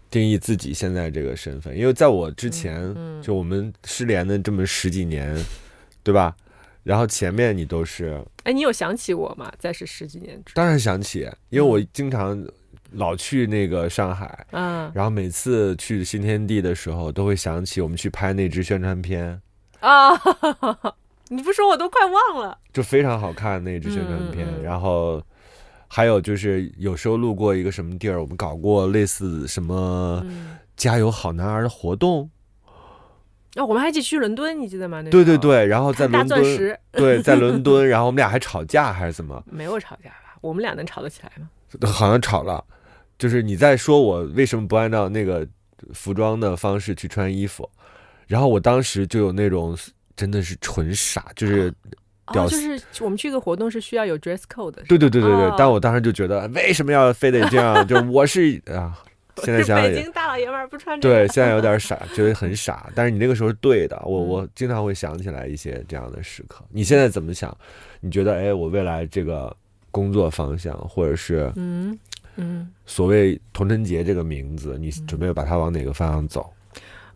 [0.10, 1.78] 定义自己现在这个身份？
[1.78, 5.36] 因为在我之前，就我们失联的这么十几年，
[6.04, 6.36] 对吧？
[6.84, 9.52] 然后前面你都是，哎，你有想起我吗？
[9.60, 12.46] 在是十几年，当然想起，因为我经常。
[12.92, 19.42] 老去那个上海，嗯，然后每次去新天地的时候，都会想起我们去拍那支宣传片
[19.82, 20.14] 啊。
[21.28, 24.48] 你不说我都快忘了，就非常好看那支宣传片。
[24.64, 25.22] 然后
[25.88, 30.26] 还有就是有时候路过一个什么地儿，我们搞过类似什么
[30.76, 32.30] “加油好男儿”的活动。
[33.56, 35.02] 啊，我们还一起去伦敦，你记得吗？
[35.04, 39.44] 对对对，然后在 伦敦，对，在伦 敦，然后我们俩还吵架还是怎么？
[39.50, 40.38] 没有吵架吧？
[40.42, 41.50] 我们俩能吵得起来吗？
[41.90, 42.64] 好像吵了。
[43.18, 45.48] 就是你在说我为什么不按照那个
[45.92, 47.68] 服装的方式去穿衣服，
[48.28, 49.76] 然后我当时就有那种
[50.16, 51.74] 真的是纯傻，就是
[52.28, 57.88] 哦，就是我们去个活动是需要有 dress code 的，对对对对对，但我当时就觉得为什么要非得这样？
[57.88, 58.98] 就 我是啊，
[59.44, 66.64] 现在想北京大老爷们儿不穿对，现在有点 傻，觉得很傻，但是你那个时候是对的，我我经常会想起来一些这样的时刻。
[66.70, 67.56] 你现在怎么想？
[68.02, 69.56] 你觉得哎，我未来这个
[69.92, 71.98] 工作方向，或者是嗯？
[72.40, 76.48] 嗯，所谓童晨杰这个名字，你准备把它往哪个方向走？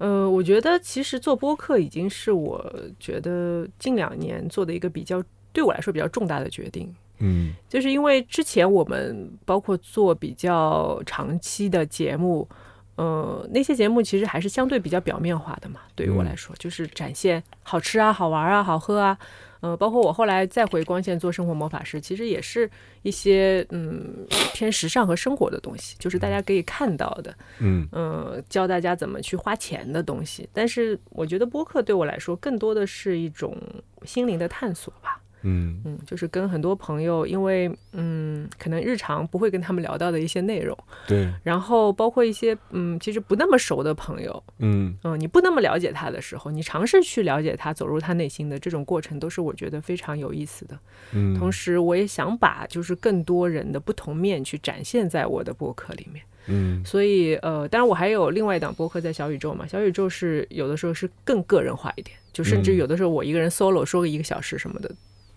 [0.01, 5.23] 呃，我觉得其实做播客已经是我觉得近两年做的一个比较
[5.53, 6.91] 对我来说比较重大的决定。
[7.19, 12.49] 嗯，就是因为之前我们包括做比较长期的节目，
[12.95, 15.81] 呃，那些节目其实还是相对比较表面化的嘛。
[15.93, 19.15] 对于我来说，就是展现好吃啊、好玩啊、好喝啊。
[19.61, 22.69] 呃，包括我后来再回光线做生活魔法师，其实也是
[23.03, 30.49] 一些嗯偏时尚和生活的东西，就是大家可以看到的，嗯嗯，教大家怎么去花钱的东西。
[30.51, 33.55] 但是我觉得播客对我来说，更多的是一种
[34.03, 35.20] 心灵的探索吧。
[35.43, 35.81] 嗯。
[35.85, 40.77] 嗯，就是跟很多朋友，因为嗯，可能日常不会跟他们聊到的一些内容，
[41.07, 44.95] 对，然后包括一些嗯，其实不那么熟的朋友，嗯。
[45.03, 50.77] 嗯，你不那么了解他的时候，你尝试去了解他，走入他内心的这种过程，都是我觉得非常有意思的。
[51.13, 56.23] 嗯，同时我也想把就是更多人的不同面去展现在我的博客里面。
[56.47, 64.91] 嗯，所以呃，当然我还有另外一档播客在小宇宙嘛，小宇宙是有的时候是更个人化一点，就甚至有的时候我一个人 solo 说个一个小时什么的。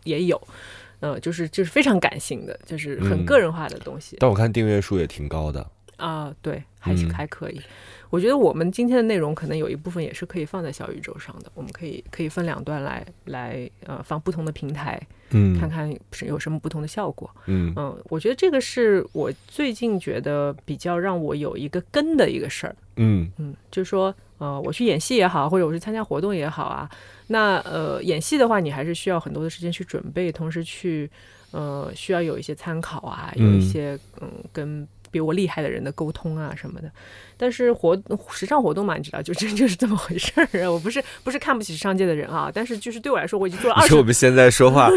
[0.04, 0.40] 也有，
[1.00, 4.16] 呃，就是就是非常感性的，就是很个人化的东西。
[4.20, 7.60] 但我看订阅数也挺高的啊，对，还还可以。
[8.10, 15.00] 我觉得我们今天的内容可能有一部分也是可以放在小宇宙上的，我们可以可以分两段来来呃放不同的平台，
[15.30, 17.28] 嗯，看看是有什么不同的效果。
[17.46, 22.76] 嗯嗯，我觉得这个是我最近觉得比较让我有一个根的一个事儿。
[22.96, 26.88] 嗯嗯，就是说呃，我去演戏也好，或者我去参加活动也好啊。
[27.28, 31.10] 那呃，演戏的话，你还是需要很多的时间去准备，同时去
[31.52, 36.90] 呃，需要有一些参考啊，有一些嗯，跟比我厉害的人的沟通啊什么的。
[37.36, 37.96] 但是活
[38.30, 40.70] 时尚活动嘛，你知道，就真就是这么回事儿。
[40.70, 43.94] 我不是不是看不起时尚界的人啊，但是就是对我来说，我已经做了二十。
[43.94, 44.90] 我们现在说话，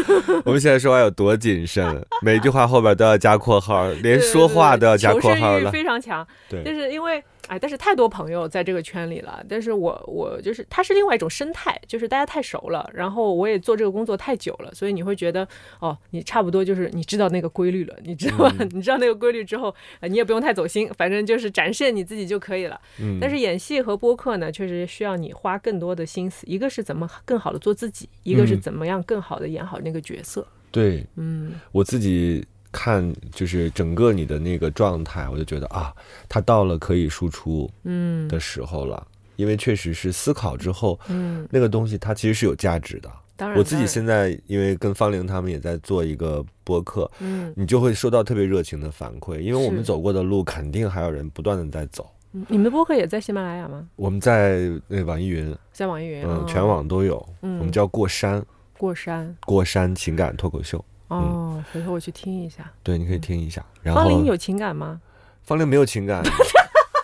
[0.44, 5.70] 我们现在说话有多谨慎，每句话后边都要加括号，连说话都要加括号了。
[5.70, 7.22] 非常强，对，就是因为。
[7.48, 15.48] 哎，但是太多朋友在这个圈里了，但是我我就是它是另外一种生态，就是大家太熟了，然后我也做这个工作太久了，所以你会觉得
[15.80, 18.54] 哦，你差不多就是你知道那个规律了，你知道吧？
[18.70, 22.80] 你知道那个规律之后，你也不用太走心，反正就是展现你自己就可以了。
[23.00, 23.18] 嗯。
[23.20, 30.46] 但是演戏和播客呢，确实需要你花更多的心思，一个是怎么更好的做自己，一个是怎么样更好的演好那个角色。
[30.70, 32.46] 对，嗯，我自己
[32.80, 35.92] 看就是整个你的那个状态，我就觉得啊，
[36.28, 39.04] 他到了可以输出嗯的时候了，
[39.34, 43.10] 因为确实是思考之后，嗯，那个东西它其实是有价值的。
[43.34, 52.08] 当然，我自己现在因为跟方玲他们也在做一个播客，嗯，你就会收到特别热情的反馈，因为我们走过的路肯定还有人不断的在走。
[52.30, 53.88] 你们的播客也在喜马拉雅吗？
[53.96, 57.26] 我们在那网易云，在网易云，嗯，全网都有。
[57.42, 58.44] 嗯，我们叫过山。
[58.76, 60.84] 过山，过山情感脱口秀。
[61.08, 62.70] 哦，回头我去听一下。
[62.82, 63.64] 对，你可以听一下。
[63.82, 65.00] 然后，方玲有情感吗？
[65.42, 66.22] 方玲没有情感。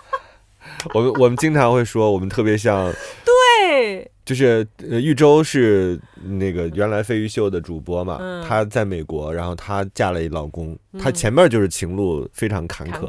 [0.95, 2.93] 我们我们经常会说，我们特别像。
[3.25, 4.11] 对。
[4.25, 13.07] 就是呃，玉州是那个原来飞鱼秀的主播嘛，她在美国，然后她嫁了一老公，她前面就是情路非常坎坷，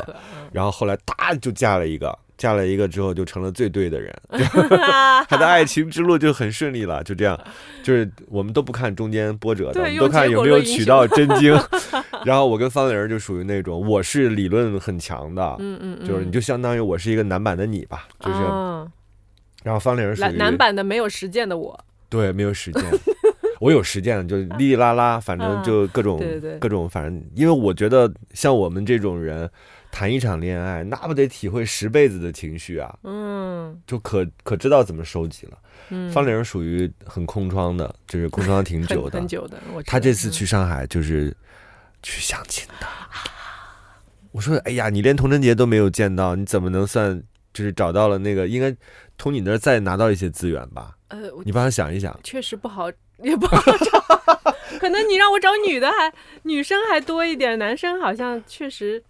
[0.52, 2.18] 然后后来哒就嫁了一个。
[2.38, 4.14] 嫁了一个之后就成了最对的人，
[5.28, 7.02] 他的爱情之路就很顺利了。
[7.04, 7.40] 就这样，
[7.82, 11.58] 就是我们都不看中间波折的，我们都看有没有取到真经。
[12.26, 18.40] 然后我跟方玲就属于那种，我是理论很强的，嗯嗯，就是你就相当于我是一个男版的你吧，就是。
[19.64, 21.80] 然后方玲属于男版的没有实践的我，
[22.10, 22.84] 对，没有实践，
[23.60, 26.22] 我有实践，就 哩哩啦啦，反正就各种
[26.60, 29.50] 各种，反正因为我觉得像我们这种人。
[29.96, 32.94] 谈一场恋爱，那不得体会十辈子的情绪啊！
[33.04, 35.58] 嗯，就可可知道怎么收集了。
[35.88, 39.18] 嗯，方玲属于很空窗的，就是空窗挺久的。
[39.18, 39.58] 很久的。
[39.86, 41.34] 他这次去上海就是
[42.04, 42.86] 去相亲的。
[44.34, 47.24] 我说：“哎呀，你连童贞节都没有见到，你怎么能算
[47.54, 48.50] 就是找到了那个？
[48.50, 48.76] 应该
[49.18, 52.20] 从你那儿再拿到一些资源吧？”呃，你帮他想一想。
[52.22, 52.92] 确实不好，
[53.24, 54.04] 也不好找。
[54.78, 59.02] 可能你让我找女的，还女生还多一点，男生好像确实。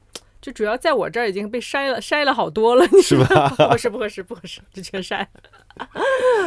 [0.45, 3.49] 就主要在我这儿已经被筛了，筛了好多了，是吧？
[3.57, 5.25] 不合适，不合适，不合适，就全筛。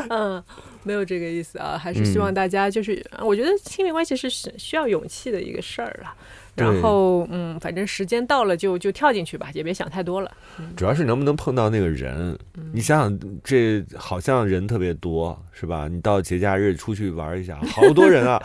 [0.09, 0.41] 嗯，
[0.85, 6.15] 没有这个意思啊，还是希望大家就是，我觉得亲密关系是需要勇气的一个事儿啊。
[6.55, 10.31] 然后，嗯，反正时间到了就就跳进去吧，也别想太多了。
[10.77, 12.39] 主要是能不能碰到那个人？
[12.73, 15.89] 你想想，这好像人特别多，是吧？
[15.89, 18.41] 你到节假日出去玩一下，好多人啊！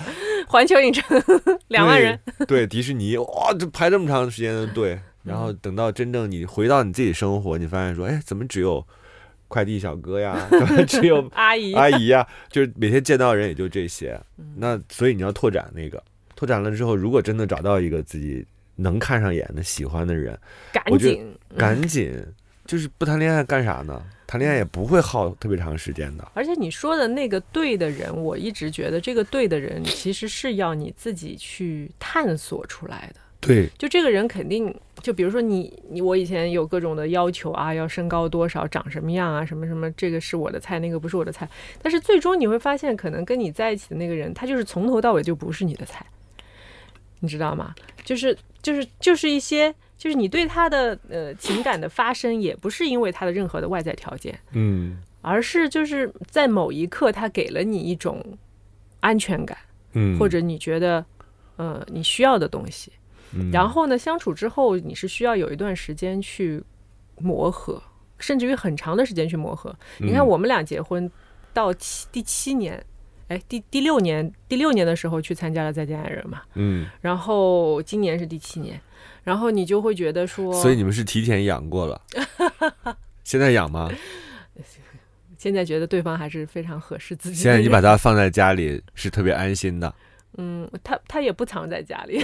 [0.48, 1.22] 环球影城
[1.70, 5.00] 两万人， 对，迪士尼哇，这排这么长时间的队。
[5.24, 8.86] 然后等到真正你回到你自己生活，你发现说，哎，怎么只有
[9.48, 10.48] 快递小哥呀？
[10.52, 12.28] 怎么只有 阿姨阿姨呀？
[12.50, 14.20] 就是每天见到人也就这些。
[14.58, 16.04] 那所以你要拓展那个，
[16.36, 18.46] 拓展了之后，如果真的找到一个自己
[18.76, 20.38] 能看上眼的、喜欢的人，
[20.72, 22.26] 赶紧赶紧，
[22.66, 24.04] 就是不谈恋爱干啥呢？
[24.26, 26.28] 谈恋爱也不会耗特别长时间的。
[26.34, 33.20] 而且你说的那个对的人，我一直觉得这个对的人其实是要你自己去探索出来的。
[33.40, 34.74] 对，就这个人肯定，
[35.04, 41.46] 就比如说你，你我以前有各种的要求啊，要身高多少，长什么样啊，什么什么，这个是我的菜，那个不是我的菜。
[41.82, 46.06] 但是最终你会发现，可能跟你在一起的那个人，他就是从头到尾就不是你的菜，
[47.20, 47.76] 你知道吗？
[48.06, 58.24] 就是就是就是一些，就是你对他的呃情感的发生，也不是因为他的任何的外在条件，嗯，而是就是在某一刻他给了你一种
[59.02, 59.58] 安全感，
[59.92, 61.06] 嗯，或者你觉得
[61.58, 62.90] 呃你需要的东西。
[63.52, 66.64] 然后呢，相处之后，你是需要有一段时间去
[67.18, 67.82] 磨合，
[68.18, 69.76] 甚至于很长的时间去磨合。
[70.00, 71.10] 你看，我们俩结婚
[71.54, 72.84] 到七第七年，
[73.28, 78.80] 哎，第第六年，第六年的时候去参加了《再见爱人》嘛，嗯，然后今年是第七年，
[79.24, 82.02] 然后你就会觉得说，所以你们是提前养过了，
[83.24, 83.92] 现在养吗？
[85.36, 87.36] 现在觉得对方还是非常合适自己。
[87.36, 89.94] 现在你把它放在家里是特别安心的。
[90.38, 92.20] 嗯，他他也不藏在家里，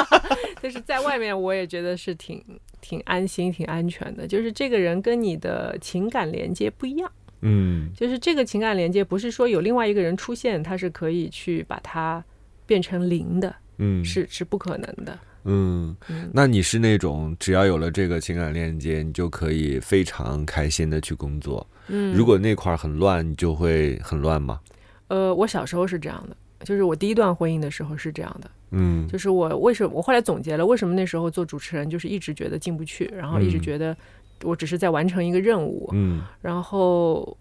[0.62, 2.42] 就是在外面，我也觉得是挺
[2.80, 4.26] 挺安心、挺安全的。
[4.26, 7.10] 就是这个人跟你的情感连接不一样，
[7.42, 12.24] 嗯，就是这个情感连接不是说有另外一个人出现，他是可以去把它
[12.66, 15.96] 变成零的，嗯，是是不可能的，嗯。
[16.32, 22.12] 那你是那种只要有了这个情感链接，你就可以非常开心的去工作，嗯。
[22.14, 24.60] 如果那块很乱，你就会很乱吗？
[25.08, 26.36] 呃，我小时候是这样的。
[26.64, 33.96] 就是我第一段婚姻的时候是这样的，嗯，就是我为什么我后来总结了为什么那时候做主持人就是一直觉得进不去，然后一直觉得
[34.42, 37.36] 我只是在完成一个任务，嗯，然后。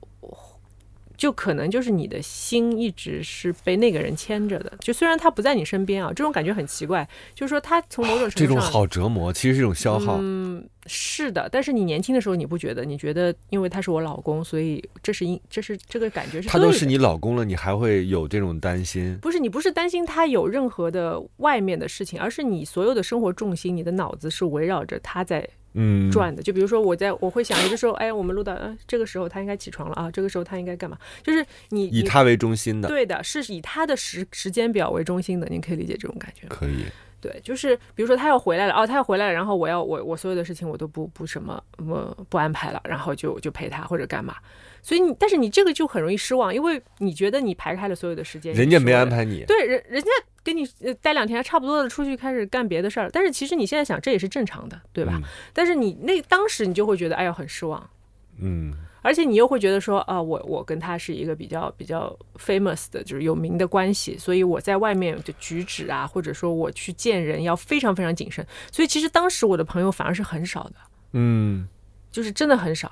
[1.23, 7.07] 就可能就是你的心一直是被那个人牵着的，就虽然他不在你身边啊，这种感觉很奇怪。
[7.33, 10.17] 就是说他从某种程度上，这种好折磨，其实是一种消耗。
[10.19, 11.47] 嗯，是的。
[11.49, 12.83] 但是你年轻的时候你不觉得？
[12.83, 16.49] 你觉得因为他是我老公，所以这是因这是这个感觉是。
[16.49, 19.17] 他都是你老公了，你还会有这种担心？
[19.21, 26.41] 不是，你不是担心他有任何的外面的事情，而是你所有的生活重心，你的脑子是围绕着他在嗯转的。
[26.41, 28.57] 就比如说我在我会想有的时候，哎，我们录到
[28.87, 30.97] 这个时候他应该起床了啊，这个时候他应该干嘛？
[31.23, 36.47] 就是你以他为中心的，对的，是以他的时时间表为中心的，您可以理解这种感觉。
[36.47, 36.85] 可以。
[37.21, 44.35] 对，就是比如说他要回来了哦，他要回来了，然后我要我我所有的事情我都不不什么我不安排了，然后就就陪他或者干嘛。
[44.83, 49.43] 所以你但是你这个就很容易失望，因为你觉得你排开了所有的时间，人家没安排你。
[49.45, 50.09] 对，人人家
[50.43, 50.67] 跟你
[51.01, 55.19] 待两天差不多的出去开始干别的事儿，但是其实你现在想这也是正常的，对吧？
[55.53, 57.89] 但是你那当时你就会觉得哎呀很失望，
[58.37, 58.73] 嗯。
[59.05, 68.47] 而且你又会觉得说啊，我我跟他是一个比较比较 famous 的，就是有名的关系，所以我在外面的举止啊，或者说我去见人要非常非常谨慎。
[68.71, 70.75] 所以其实当时我的朋友反而是很少的，
[71.11, 71.67] 嗯，
[72.13, 72.89] 就是真的很少。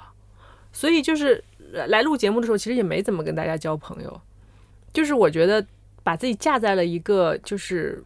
[0.73, 1.41] 所以就是
[1.71, 4.21] 来录节目的时候，其实也没怎么跟大家交朋友，
[4.93, 5.65] 就是我觉得
[6.03, 8.03] 把自己架在了一个就是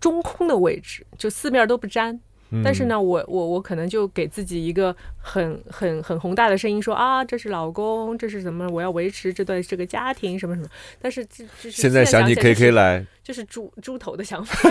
[0.00, 2.20] 中空的位置，就四面都不沾。
[2.62, 8.68] 但是呢，我我我可能就给自己一个很很很宏大的声音说啊，这是老公，这是什么？
[8.68, 10.68] 我要维持这段这个家庭什么什么。
[11.00, 14.70] 但是这这是现在想起 K K 来，就是猪猪头的想法，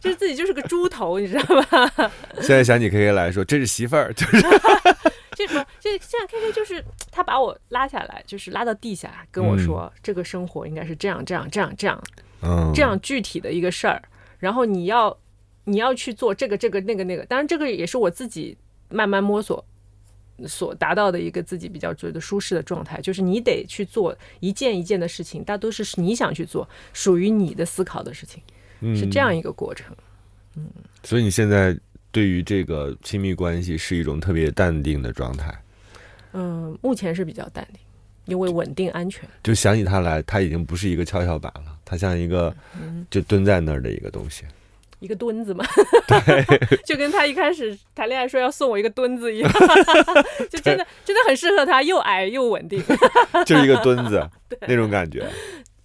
[0.00, 2.12] 就是自己就是个猪头，你知道吧？
[2.40, 4.40] 现在想起 K K 来说，这是媳妇儿，就是
[5.36, 5.66] 这什么？
[5.80, 12.02] 就现在 K K 就是他把我拉下来，就是拉到地下跟我说，这个生活应该是这样这样这样这样，
[12.42, 14.00] 嗯，这样具体的一个事儿，
[14.38, 15.14] 然后你要。
[15.64, 18.56] 你要去做这个、这个、那个、那个，当然这个也是我自己
[18.88, 19.64] 慢慢摸索
[20.46, 28.42] 所达到的一个自己比较觉得舒适的状态，就是你得去做一件一件的事情，大都是你想去做，属于你的思考的事情，
[28.96, 29.94] 是这样一个过程。
[30.56, 30.66] 嗯，
[31.04, 31.78] 所以你现在
[32.10, 35.62] 对于这个亲密关系是一种特别淡定的状态。
[36.32, 37.80] 嗯，目前是比较淡定，
[38.24, 39.28] 因为稳定安全。
[39.42, 42.54] 就想起他来，他已经不是一个跷跷板了，他像一个
[43.10, 44.44] 就蹲在那儿的一个东西。
[45.02, 45.64] 一个墩子嘛
[46.86, 49.52] 就跟他一开始谈恋爱说要送我一个墩子一样，
[50.48, 52.80] 就真的真的很适合他，又矮又稳定，
[53.44, 54.24] 就是一个墩子
[54.68, 55.28] 那种感觉，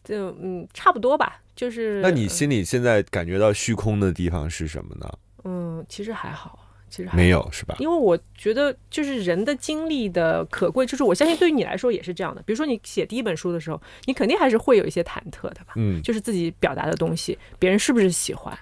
[0.03, 1.99] 就嗯差不多吧，就是。
[2.01, 5.11] 那你心里现在感觉到虚空的地方是什么呢？
[5.43, 6.59] 嗯，其实还好，
[6.89, 7.75] 其实没有是吧？
[7.79, 12.41] 因为我觉得就是人的经历的可贵，就是我相信对于你来说也是这样的。
[12.43, 15.73] 比如说你写第一本书的时候，你肯定还是会有一些忐忑的吧？
[15.75, 18.57] 嗯，就是自己表达的东西，别人是不是喜欢？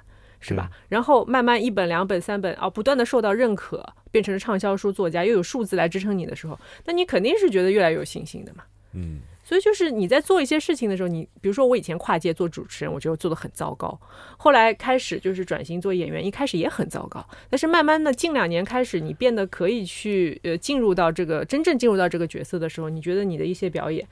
[0.50, 0.70] 是吧？
[0.90, 8.64] 然后慢慢一本、两本、三本啊，不断的受到认可，变成了畅销书作家，又有数字来支撑你的时候，那你肯定是觉得越来越有信心的嘛。
[8.94, 14.00] 嗯，所以就是你在做一些事情的时候，你比如说我以前跨界做主持人，我觉得做的很糟糕。
[14.38, 17.26] 后来开始就是转型做演员，一开始也很糟糕。
[17.50, 24.08] 但是慢慢的近两年开始，你变得可以去呃进入到这个真正进入到这个角色的时候，你觉得你的一些表演，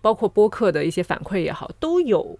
[0.00, 2.38] 包括播客的一些反馈也好，都有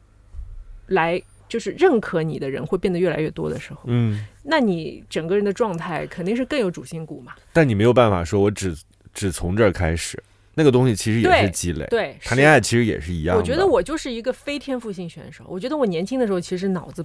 [0.86, 1.20] 来。
[1.48, 7.32] 就是认可你的人会变得越来越多的时候，嗯，那你整个人的状态肯定是更有主心骨嘛。
[7.52, 8.76] 但你没有办法说，我只
[9.12, 10.20] 只从这儿开始，
[10.54, 11.86] 那个东西其实也是积累。
[11.86, 13.36] 对，谈恋爱其实也是一样。
[13.36, 15.44] 我觉得我就是一个非天赋性选手。
[15.48, 17.04] 我觉得我年轻的时候其实脑子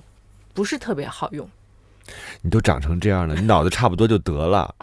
[0.53, 1.47] 不是特别好用。
[2.41, 4.73] 你都长成这样了，你脑子差不多就得了。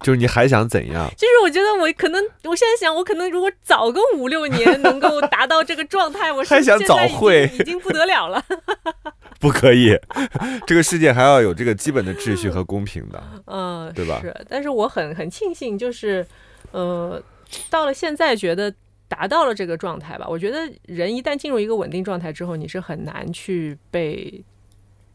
[0.00, 1.10] 就是你还想怎样？
[1.16, 8.44] 就是我觉得我可能，我现在想，我可能如果早个五六年能够达到这个状态，我还想早会已经不得了了。
[9.40, 9.98] 不可以，
[10.66, 14.18] 这个世界还要有这个基本的秩序和公平的， 嗯，对吧？
[14.22, 16.26] 是，但是我很很庆幸，就是
[16.72, 17.22] 呃，
[17.68, 18.72] 到了现在觉得
[19.08, 20.26] 达到了这个状态吧。
[20.28, 24.42] 我觉得人一旦进入一个稳定状态之后，你是很难去被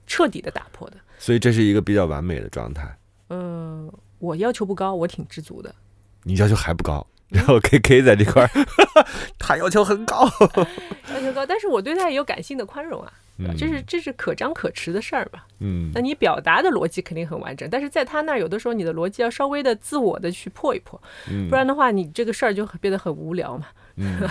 [0.05, 0.97] 彻底的打破的。
[1.17, 2.95] 所以这是一个比较完美的状态。
[3.29, 3.91] 嗯。
[4.21, 5.73] 我要求不高，我挺知足的。
[6.23, 8.49] 你要求还不高， 然后 K K 在这块儿，
[9.37, 10.23] 他要求很高，
[11.13, 13.11] 要求高，但是我对他也有感性的宽容啊，
[13.57, 15.39] 这是这是可张可弛的事儿嘛。
[15.59, 21.01] 嗯，那你表达的逻辑肯定很完整，但是在他那儿，有的时候你的逻辑要稍微的自我的去破一破，
[21.49, 23.65] 不然的话，你这个事儿就变得很无聊嘛。
[23.95, 24.21] 嗯，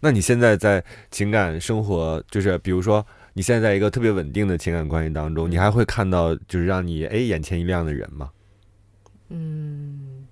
[0.00, 8.30] 那你现在在情感生活，就是比如说你现在在一个特别稳定的情感关系当中，你还会看到就是让你哎眼前一亮的人吗？
[9.28, 10.26] 嗯，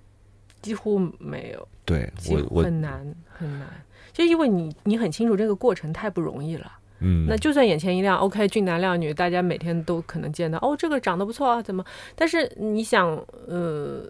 [0.60, 1.68] 几乎没有。
[1.84, 3.68] 对，我我很难很难，
[4.12, 6.72] 就因为你你很清楚这个过程太不容易了。
[7.00, 11.84] 嗯，那就算眼前一亮，OK，俊男靓女，大家每天都可能见到，哦，这个长得不错啊，怎么？
[12.14, 13.08] 但是你想，
[13.48, 14.08] 呃，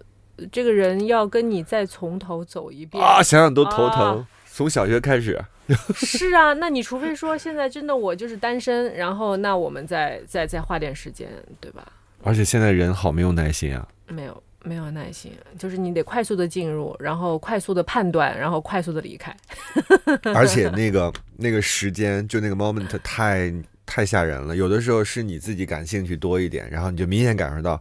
[0.51, 4.27] 这个人要跟你再从头走一遍啊，想想都头疼。
[4.47, 5.43] 从小学开始。
[5.94, 11.90] 是啊，那你除非说现在真的我就是单身，然后那我们再再再花点时间，对吧？
[12.23, 13.89] 而且现在人好没有耐心啊。
[14.09, 14.43] 没有。
[14.64, 19.36] 没有耐心，就是你得快速的进入，然后快速的判断，然后快速的离开。
[20.34, 23.52] 而且那个那个时间，就那个 moment 太
[23.84, 24.55] 太吓人了。
[24.55, 27.80] 有的时候是你自己感兴趣多一点，然后你就明显感受到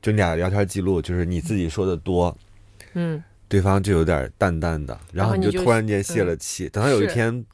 [0.00, 2.36] 就你俩聊天记录，就是你自己说的多，
[2.94, 6.68] 嗯，对方就有点淡淡的，然后你就突然间泄了气。
[6.68, 7.44] 等到有一天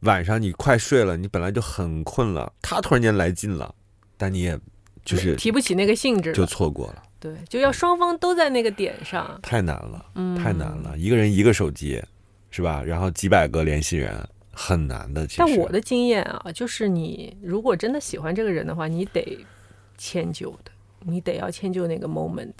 [0.00, 3.74] 晚上你快睡了，你本来就很困了，他突然间来劲了，
[4.16, 4.58] 但你也
[5.04, 7.02] 就是提不起那个兴致，就错过了。
[7.18, 10.04] 对，就要双方都在那个点上，太难了，
[10.36, 10.96] 太难了。
[10.96, 12.02] 一个人一个手机，
[12.50, 12.82] 是吧？
[12.82, 15.26] 然后几百个联系人，很难的。
[15.36, 19.44] 但我的经验啊，就是你如果真的喜欢这个人的话，你得
[19.98, 20.70] 迁就的。
[21.08, 22.52] 你得要迁就那个 moment，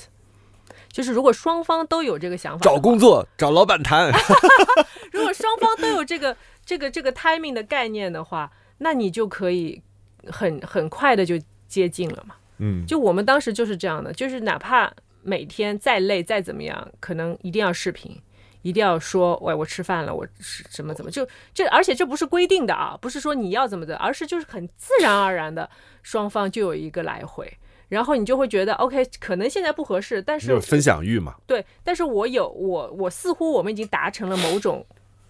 [0.92, 4.12] 就是如果双方都有这个想法，找工作找老板谈。
[5.10, 9.82] 如果双方都有这个这个这个 timing 的概念的话，那你就可以
[10.28, 11.34] 很很快的就
[11.66, 12.36] 接近了嘛。
[12.58, 14.92] 嗯，就我们当时就是这样的，就是哪怕
[15.22, 18.16] 每天再累再怎么样，可能一定要视频，
[18.62, 25.68] 一定要说，喂，我吃饭了，我是怎么怎么就这，而且这不是规定的啊，不是说你要怎么的，而是就是很自然而然的，
[26.02, 27.52] 双方就有一个来回。
[27.88, 31.36] 然后你就会觉得，OK，可能现在不合适，但是分享欲嘛。
[31.46, 34.84] 对，但是我有我我似乎我们已经达成了某种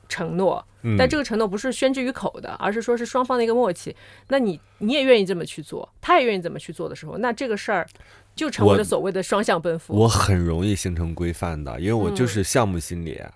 [0.08, 0.64] 承诺，
[0.98, 3.94] 但这个承诺不是宣之于口的，而是说是双方的一个默契。
[4.28, 7.86] 那你你也愿意这么去做，他也愿意这么去做的时候，那这个事儿
[8.34, 9.94] 就成为了所谓的双向奔赴。
[9.94, 13.30] 我很容易形成规范的，因为我就是项目心理啊。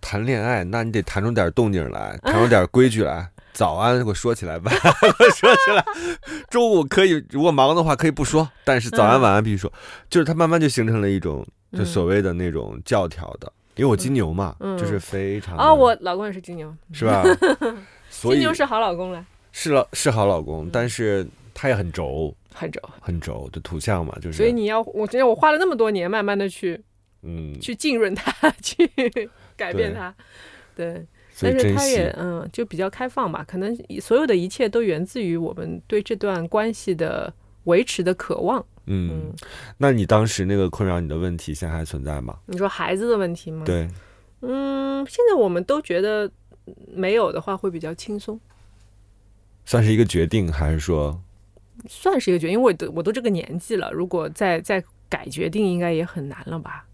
[0.00, 3.30] 谈恋爱，那你得谈出点动静来，谈出点规矩来。
[3.52, 4.92] 早安，给我说起来，晚安
[5.36, 5.84] 说起来。
[6.48, 9.70] 中午可以，如果忙的话可以不说，但是早安晚安必须说。
[10.08, 11.46] 就是它慢慢就形成了一种，
[11.76, 13.52] 就所谓的那种教条的。
[13.76, 17.24] 因为我金牛嘛，就是非常啊，我老公也是金牛，是吧？
[18.10, 24.36] 金牛是好老公了，是了，是好老公，但是他也很轴，很轴，很轴的土象嘛，就是。
[24.36, 26.78] 所以你要，我觉得我花了那么多年，慢慢的去，
[27.22, 28.90] 嗯，去浸润他， 去
[29.56, 30.14] 改变他，
[30.76, 31.06] 对。
[31.40, 37.32] 但是他也嗯，就比较开放吧，可能所有的一切都源自于我们对这段关系的
[37.64, 38.64] 维持的渴望。
[38.86, 39.32] 嗯，
[39.78, 42.38] 那你当时那个困扰你的问题现在还存在吗？
[42.46, 43.64] 你说孩子的问题吗？
[43.64, 43.88] 对，
[44.40, 46.30] 嗯，现在我们都觉得
[46.92, 48.38] 没有的话会比较轻松。
[49.64, 51.22] 算是一个决定，还是说？
[51.86, 56.84] 算是一个决定，因为我都我都这个年纪了，如果再再改决定，应该也很难了吧？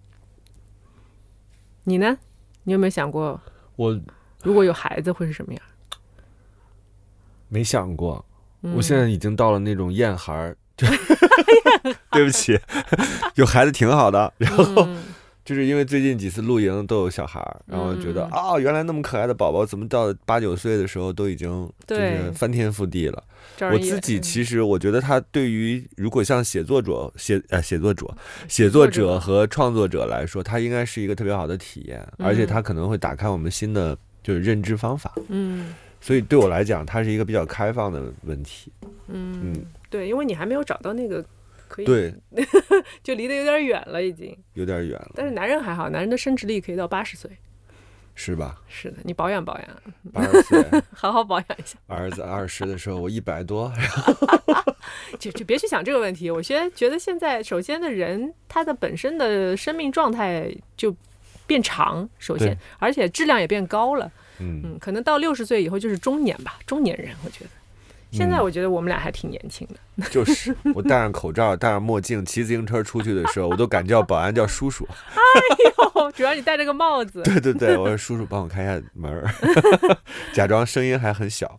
[1.85, 2.19] 你呢？
[2.65, 3.41] 你有没有想过？
[3.77, 3.99] 我。
[4.45, 5.63] 如果有孩子会是什么样？
[7.49, 8.25] 没想过，
[8.61, 10.57] 我现在已经到了那种厌孩儿。
[12.13, 12.59] 对不起，
[13.35, 14.33] 有孩子挺好的。
[14.39, 14.87] 然后
[15.45, 23.23] 就是因为最近几次露营都有小孩儿，然后觉得啊，原来那么可爱的宝宝，怎么到八九岁的时候都已经就是翻天覆地了？
[23.73, 28.07] 我自己其实我觉得他对于如果像写作者写呃写作者
[28.47, 33.97] 写作者和创作者来说，他应该是一个特别好的体验，而且他可能会打开我们新的。
[34.21, 35.73] 就是认知方法，嗯，
[36.03, 38.71] 所以对我来讲，它是一个比较开放的问题，
[39.07, 39.41] 嗯。
[39.43, 41.25] 嗯，对，因为你还没有找到那个
[41.69, 42.15] 可以，对，
[43.03, 45.13] 就离得有点远了，已经有点远了。
[45.15, 47.31] 但是男人还好，男人的生殖力可以到八十岁，
[48.15, 48.61] 是吧？
[48.69, 49.69] 是的，你保养保养，
[50.13, 51.79] 八十岁 好好保养一下。
[51.87, 53.73] 儿子二十的时候，我一百多，
[55.19, 56.31] 就就别去想这个问题。
[56.31, 60.95] 我觉得觉得现在，首先的人他的本身的生命状态就。
[61.49, 64.05] 变长，首先，而且质量也变高了。
[64.39, 67.09] 嗯嗯，可能到六十岁以后就是中年吧，中年人。
[67.25, 67.51] 我觉得，
[68.11, 70.09] 现在我觉得我们俩还挺年轻的。
[70.11, 74.87] 就是我戴上口罩，戴上墨镜，骑自行车出去的时候，我都敢叫保安叫叔叔。
[75.13, 77.23] 哎呦，主要你戴着个帽子。
[77.23, 79.25] 对对对，我说 叔叔帮我开一下门
[80.33, 81.59] 假装声音还很小。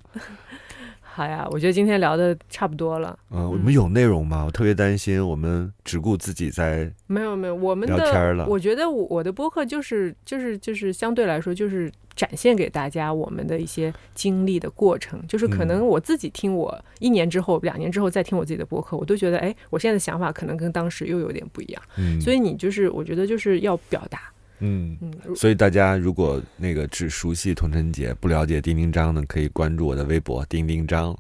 [1.20, 3.20] 好呀，我觉得今天聊的差不多了。
[3.30, 4.46] 嗯，我们有内容吗？
[4.46, 8.48] 我特别担心我们只顾自己在没有没有我们的聊天了。
[8.48, 15.22] 我觉得我我的播客就是就是就是相对来说就是展现给大家我们的一些经历的过程。
[15.28, 21.84] 就是可能我自己听我一年之后、两年之后再听我自己的播客，我都觉得哎，我现在的想法可能跟当时又有点不一样。
[21.98, 24.22] 嗯，所以你就是我觉得就是要表达。
[24.60, 31.16] 嗯嗯，所以大家如果那个只熟悉童晨杰，不了解丁丁张呢，可以关注我的微博丁丁张。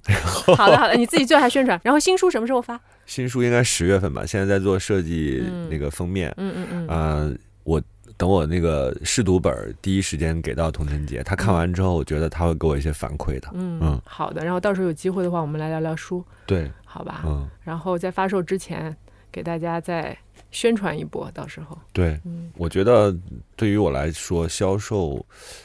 [0.56, 1.80] 好的好的，你自己最后还宣传。
[1.84, 2.80] 然后新书什么时候发？
[3.06, 6.34] 新书应该十月份吧，现在在做设计那个封面。
[6.38, 6.88] 嗯嗯嗯。
[6.88, 7.32] 啊，
[7.64, 7.82] 我
[8.18, 13.50] 等我那个试读本第一时间给到童晨杰，他看完之后，我觉得他会给我一些反馈的。
[13.54, 14.44] 嗯嗯，好的。
[14.44, 16.24] 然后到时候有机会的话，我们来聊聊书。
[16.46, 17.24] 对，好吧。
[17.26, 17.48] 嗯。
[17.64, 18.96] 然后在发售之前，
[19.32, 20.18] 给大家再。
[20.52, 22.20] 宣传一波，到时候对，
[22.56, 23.16] 我觉得
[23.56, 25.24] 对于我来说，销售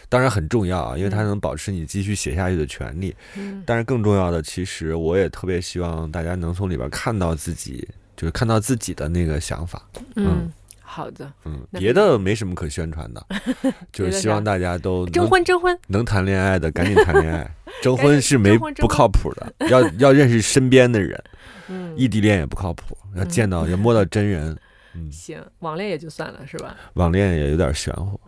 [0.08, 3.14] 当然很重要啊，因为它能保持你继续写下去的权利。
[3.36, 9.82] 嗯，但是更重要的，其实我也特别希望大家能从里边看到自己，就是看到自己的那个想法。
[10.16, 10.52] 嗯，
[10.82, 11.32] 好的。
[11.46, 13.26] 嗯，别的没什么可宣传的，
[13.90, 17.50] 就是希望大家都征婚征婚，能谈恋爱的赶紧谈恋爱，
[17.82, 21.24] 征婚是没不靠谱的，要要认识身边的人。
[21.68, 21.96] 嗯。
[21.96, 24.54] 异地恋也不靠谱，要见到要摸到真人。
[24.94, 26.76] 嗯，行，网恋也就算了，是吧？
[26.94, 28.20] 网恋也有点玄乎。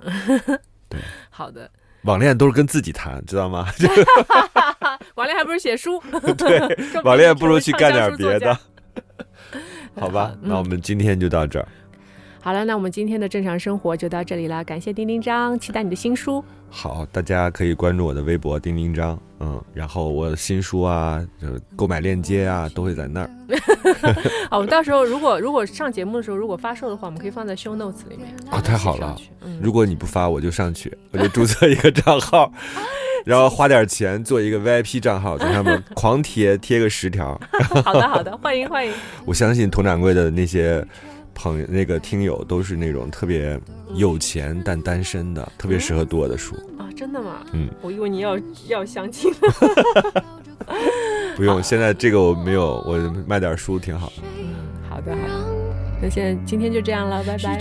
[0.89, 1.71] 对，好的。
[2.03, 3.67] 网恋都是跟自己谈，知道吗？
[5.17, 6.01] 网恋还不如写书。
[6.37, 8.57] 对，网恋不如去干点别的。
[9.99, 11.67] 好吧，那我们今天就到这儿。
[12.41, 14.63] 好了，那我们今天的正常生活就到这里了。
[14.63, 16.45] 感谢丁丁张，期待你的新书。
[16.69, 23.31] 好，大家可以关注我的微博丁丁张，嗯，然后我的新书啊，就购买链接啊，都会在那儿。
[24.51, 28.35] 好，我们到时候如果如果上节目的时候如果发售的话，我们可以放在 show notes 里面。
[28.51, 29.17] 啊，太好了！
[29.61, 32.53] 如果你不发，我就上去，我就注册一个账号，
[33.25, 37.41] 然后花点钱做一个 VIP 账号，在上面狂贴贴个十条。
[37.85, 38.93] 好的，好的，欢迎欢迎。
[39.25, 40.87] 我相信佟掌柜的那些。
[41.37, 43.61] 朋友，那个听友都是那种特别
[43.95, 46.89] 有钱但单身的，特别适合读我的书啊！
[46.97, 47.45] 真的吗？
[47.53, 48.39] 嗯，我以为你要
[48.69, 49.31] 要相亲。
[51.37, 52.97] 不用，现在这个我没有，我
[53.27, 54.23] 卖点书挺好的。
[54.39, 54.55] 嗯，
[54.89, 55.35] 好的好的，
[56.03, 57.61] 那现在今天就这样了，拜拜。